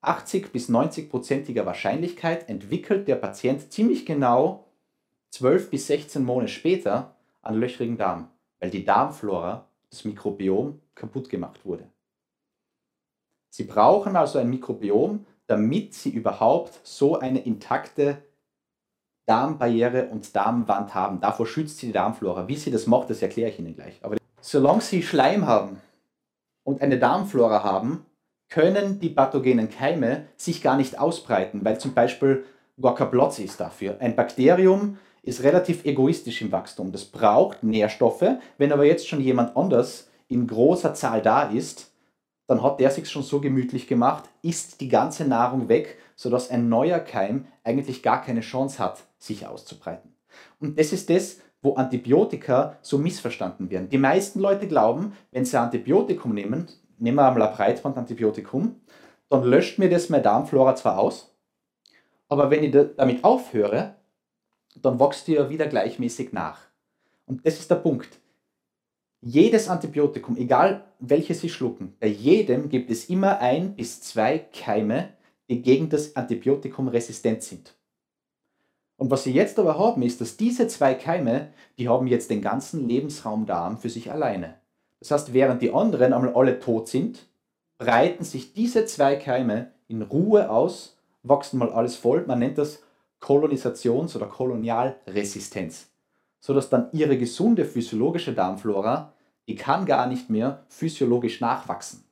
80 0.00 0.52
bis 0.52 0.68
90 0.68 1.10
prozentiger 1.10 1.66
Wahrscheinlichkeit 1.66 2.48
entwickelt 2.48 3.08
der 3.08 3.16
Patient 3.16 3.72
ziemlich 3.72 4.04
genau 4.04 4.68
12 5.30 5.70
bis 5.70 5.86
16 5.86 6.24
Monate 6.24 6.52
später 6.52 7.16
einen 7.42 7.58
löchrigen 7.58 7.96
Darm, 7.96 8.28
weil 8.60 8.70
die 8.70 8.84
Darmflora, 8.84 9.68
das 9.90 10.04
Mikrobiom, 10.04 10.80
kaputt 10.94 11.28
gemacht 11.28 11.64
wurde. 11.64 11.90
Sie 13.50 13.64
brauchen 13.64 14.16
also 14.16 14.38
ein 14.38 14.50
Mikrobiom, 14.50 15.26
damit 15.46 15.94
sie 15.94 16.10
überhaupt 16.10 16.80
so 16.82 17.18
eine 17.18 17.40
intakte 17.40 18.22
Darmbarriere 19.26 20.08
und 20.08 20.34
Darmwand 20.36 20.94
haben. 20.94 21.20
Davor 21.20 21.46
schützt 21.46 21.78
sie 21.78 21.86
die 21.86 21.92
Darmflora. 21.92 22.48
Wie 22.48 22.56
sie 22.56 22.70
das 22.70 22.86
macht, 22.86 23.10
das 23.10 23.22
erkläre 23.22 23.50
ich 23.50 23.58
Ihnen 23.58 23.74
gleich. 23.74 23.98
Aber 24.02 24.16
solange 24.40 24.80
Sie 24.80 25.02
Schleim 25.02 25.46
haben 25.46 25.80
und 26.62 26.82
eine 26.82 26.98
Darmflora 26.98 27.62
haben, 27.62 28.04
können 28.50 29.00
die 29.00 29.08
pathogenen 29.08 29.70
Keime 29.70 30.26
sich 30.36 30.62
gar 30.62 30.76
nicht 30.76 30.98
ausbreiten, 30.98 31.64
weil 31.64 31.80
zum 31.80 31.94
Beispiel 31.94 32.44
Platz 32.76 33.38
ist 33.38 33.60
dafür. 33.60 33.96
Ein 34.00 34.16
Bakterium 34.16 34.98
ist 35.22 35.42
relativ 35.42 35.84
egoistisch 35.84 36.42
im 36.42 36.52
Wachstum. 36.52 36.92
Das 36.92 37.04
braucht 37.06 37.62
Nährstoffe. 37.62 38.24
Wenn 38.58 38.72
aber 38.72 38.84
jetzt 38.84 39.08
schon 39.08 39.20
jemand 39.20 39.56
anders 39.56 40.10
in 40.28 40.46
großer 40.46 40.94
Zahl 40.94 41.22
da 41.22 41.44
ist, 41.44 41.92
dann 42.46 42.62
hat 42.62 42.78
der 42.78 42.90
sich 42.90 43.08
schon 43.08 43.22
so 43.22 43.40
gemütlich 43.40 43.86
gemacht, 43.86 44.24
isst 44.42 44.80
die 44.80 44.88
ganze 44.88 45.24
Nahrung 45.24 45.68
weg, 45.68 45.98
sodass 46.14 46.50
ein 46.50 46.68
neuer 46.68 46.98
Keim 46.98 47.46
eigentlich 47.62 48.02
gar 48.02 48.20
keine 48.22 48.42
Chance 48.42 48.78
hat, 48.78 49.02
sich 49.26 49.46
auszubreiten. 49.46 50.14
Und 50.60 50.78
das 50.78 50.92
ist 50.92 51.10
das, 51.10 51.38
wo 51.62 51.74
Antibiotika 51.74 52.78
so 52.82 52.98
missverstanden 52.98 53.70
werden. 53.70 53.88
Die 53.88 53.98
meisten 53.98 54.40
Leute 54.40 54.68
glauben, 54.68 55.16
wenn 55.30 55.44
sie 55.44 55.56
ein 55.58 55.64
Antibiotikum 55.64 56.34
nehmen, 56.34 56.66
nehmen 56.98 57.16
wir 57.16 57.26
einmal 57.26 57.48
ein 57.48 57.54
Breitbandantibiotikum, 57.54 58.80
dann 59.30 59.42
löscht 59.44 59.78
mir 59.78 59.88
das 59.88 60.10
meine 60.10 60.22
Darmflora 60.22 60.76
zwar 60.76 60.98
aus, 60.98 61.34
aber 62.28 62.50
wenn 62.50 62.64
ich 62.64 62.76
damit 62.96 63.24
aufhöre, 63.24 63.96
dann 64.80 64.98
wächst 64.98 65.26
die 65.26 65.34
ja 65.34 65.48
wieder 65.48 65.66
gleichmäßig 65.66 66.32
nach. 66.32 66.60
Und 67.26 67.46
das 67.46 67.58
ist 67.58 67.70
der 67.70 67.76
Punkt. 67.76 68.20
Jedes 69.20 69.68
Antibiotikum, 69.68 70.36
egal 70.36 70.84
welches 70.98 71.40
Sie 71.40 71.48
schlucken, 71.48 71.96
bei 71.98 72.08
jedem 72.08 72.68
gibt 72.68 72.90
es 72.90 73.08
immer 73.08 73.38
ein 73.38 73.74
bis 73.74 74.02
zwei 74.02 74.38
Keime, 74.38 75.14
die 75.48 75.62
gegen 75.62 75.88
das 75.88 76.14
Antibiotikum 76.16 76.88
resistent 76.88 77.42
sind. 77.42 77.74
Und 78.96 79.10
was 79.10 79.24
Sie 79.24 79.32
jetzt 79.32 79.58
aber 79.58 79.78
haben, 79.78 80.02
ist, 80.02 80.20
dass 80.20 80.36
diese 80.36 80.68
zwei 80.68 80.94
Keime, 80.94 81.52
die 81.78 81.88
haben 81.88 82.06
jetzt 82.06 82.30
den 82.30 82.42
ganzen 82.42 82.88
Lebensraum 82.88 83.46
Darm 83.46 83.78
für 83.78 83.90
sich 83.90 84.12
alleine. 84.12 84.54
Das 85.00 85.10
heißt, 85.10 85.32
während 85.32 85.62
die 85.62 85.72
anderen 85.72 86.12
einmal 86.12 86.34
alle 86.34 86.60
tot 86.60 86.88
sind, 86.88 87.26
breiten 87.78 88.24
sich 88.24 88.52
diese 88.52 88.86
zwei 88.86 89.16
Keime 89.16 89.72
in 89.88 90.02
Ruhe 90.02 90.48
aus, 90.48 90.96
wachsen 91.22 91.58
mal 91.58 91.72
alles 91.72 91.96
voll. 91.96 92.24
Man 92.26 92.38
nennt 92.38 92.58
das 92.58 92.82
Kolonisations- 93.20 94.16
oder 94.16 94.26
Kolonialresistenz, 94.26 95.90
sodass 96.40 96.70
dann 96.70 96.88
ihre 96.92 97.18
gesunde 97.18 97.64
physiologische 97.64 98.32
Darmflora, 98.32 99.12
die 99.48 99.56
kann 99.56 99.86
gar 99.86 100.06
nicht 100.06 100.30
mehr 100.30 100.64
physiologisch 100.68 101.40
nachwachsen. 101.40 102.04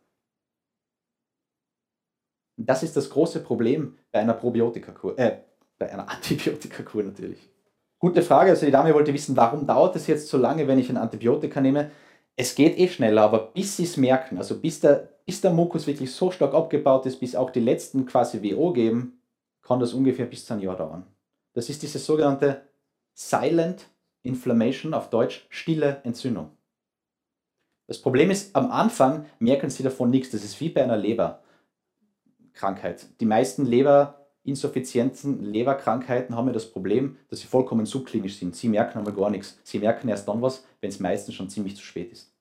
Und 2.59 2.69
das 2.69 2.83
ist 2.83 2.97
das 2.97 3.09
große 3.09 3.41
Problem 3.41 3.97
bei 4.11 4.21
einer 4.21 4.35
Probiotikakur, 4.35 5.19
äh, 5.19 5.39
bei 5.83 5.93
einer 5.93 6.09
Antibiotikakur 6.09 7.03
natürlich. 7.03 7.51
Gute 7.99 8.23
Frage. 8.23 8.51
Also 8.51 8.67
die 8.67 8.73
Dame 8.73 8.95
wollte 8.95 9.13
wissen, 9.13 9.37
warum 9.37 9.67
dauert 9.67 9.97
es 9.97 10.07
jetzt 10.07 10.29
so 10.29 10.39
lange, 10.39 10.69
wenn 10.69 10.79
ich 10.79 10.89
ein 10.89 10.97
Antibiotika 10.97 11.61
nehme? 11.61 11.91
Es 12.37 12.55
geht 12.55 12.79
eh 12.79 12.89
schneller, 12.89 13.23
aber 13.23 13.51
bis 13.53 13.77
sie 13.77 13.85
es 13.85 13.97
merken, 13.97 14.39
also 14.39 14.59
bis 14.59 14.81
der, 14.81 15.11
bis 15.27 15.43
der 15.43 15.53
Mukus 15.53 15.87
wirklich 15.87 16.13
so 16.13 16.31
stark 16.31 16.55
abgebaut 16.55 17.05
ist, 17.05 17.21
bis 17.21 17.37
auch 17.37 17.51
die 17.51 17.61
letzten 17.61 18.07
quasi 18.07 18.43
WO 18.43 18.73
geben, 18.73 19.21
kann 19.61 19.81
das 19.81 19.93
ungefähr 19.93 20.25
bis 20.27 20.47
zu 20.47 20.55
einem 20.55 20.63
Jahr 20.63 20.77
dauern. 20.77 21.05
Das 21.53 21.69
ist 21.69 21.83
diese 21.83 21.99
sogenannte 21.99 22.63
Silent 23.13 23.89
Inflammation, 24.23 24.95
auf 24.95 25.11
Deutsch 25.11 25.47
stille 25.51 26.01
Entzündung. 26.05 26.57
Das 27.87 28.01
Problem 28.01 28.31
ist, 28.31 28.57
am 28.57 28.71
Anfang 28.71 29.27
merken 29.39 29.69
sie 29.69 29.83
davon 29.83 30.09
nichts. 30.11 30.31
Das 30.31 30.43
ist 30.45 30.59
wie 30.61 30.71
bei 30.71 30.85
einer 30.85 30.97
Leberkrankheit. 30.97 33.09
Die 33.21 33.27
meisten 33.27 33.67
Leberinsuffizienzen, 34.45 35.45
Leberkrankheiten 35.45 36.35
haben 36.35 36.49
ja 36.49 36.53
das 36.53 36.71
Problem, 36.71 37.17
dass 37.29 37.41
sie 37.41 37.47
vollkommen 37.47 37.87
subklinisch 37.87 38.39
sind. 38.39 38.57
Sie 38.57 38.69
merken 38.69 38.99
aber 38.99 39.13
gar 39.13 39.31
nichts. 39.31 39.61
Sie 39.63 39.79
merken 39.79 40.09
erst 40.09 40.27
dann 40.27 40.43
was, 40.43 40.65
wenn 40.81 40.91
es 40.91 40.99
meistens 40.99 41.37
schon 41.37 41.49
ziemlich 41.49 41.77
zu 41.77 41.83
spät 41.83 42.11
ist. 42.11 42.32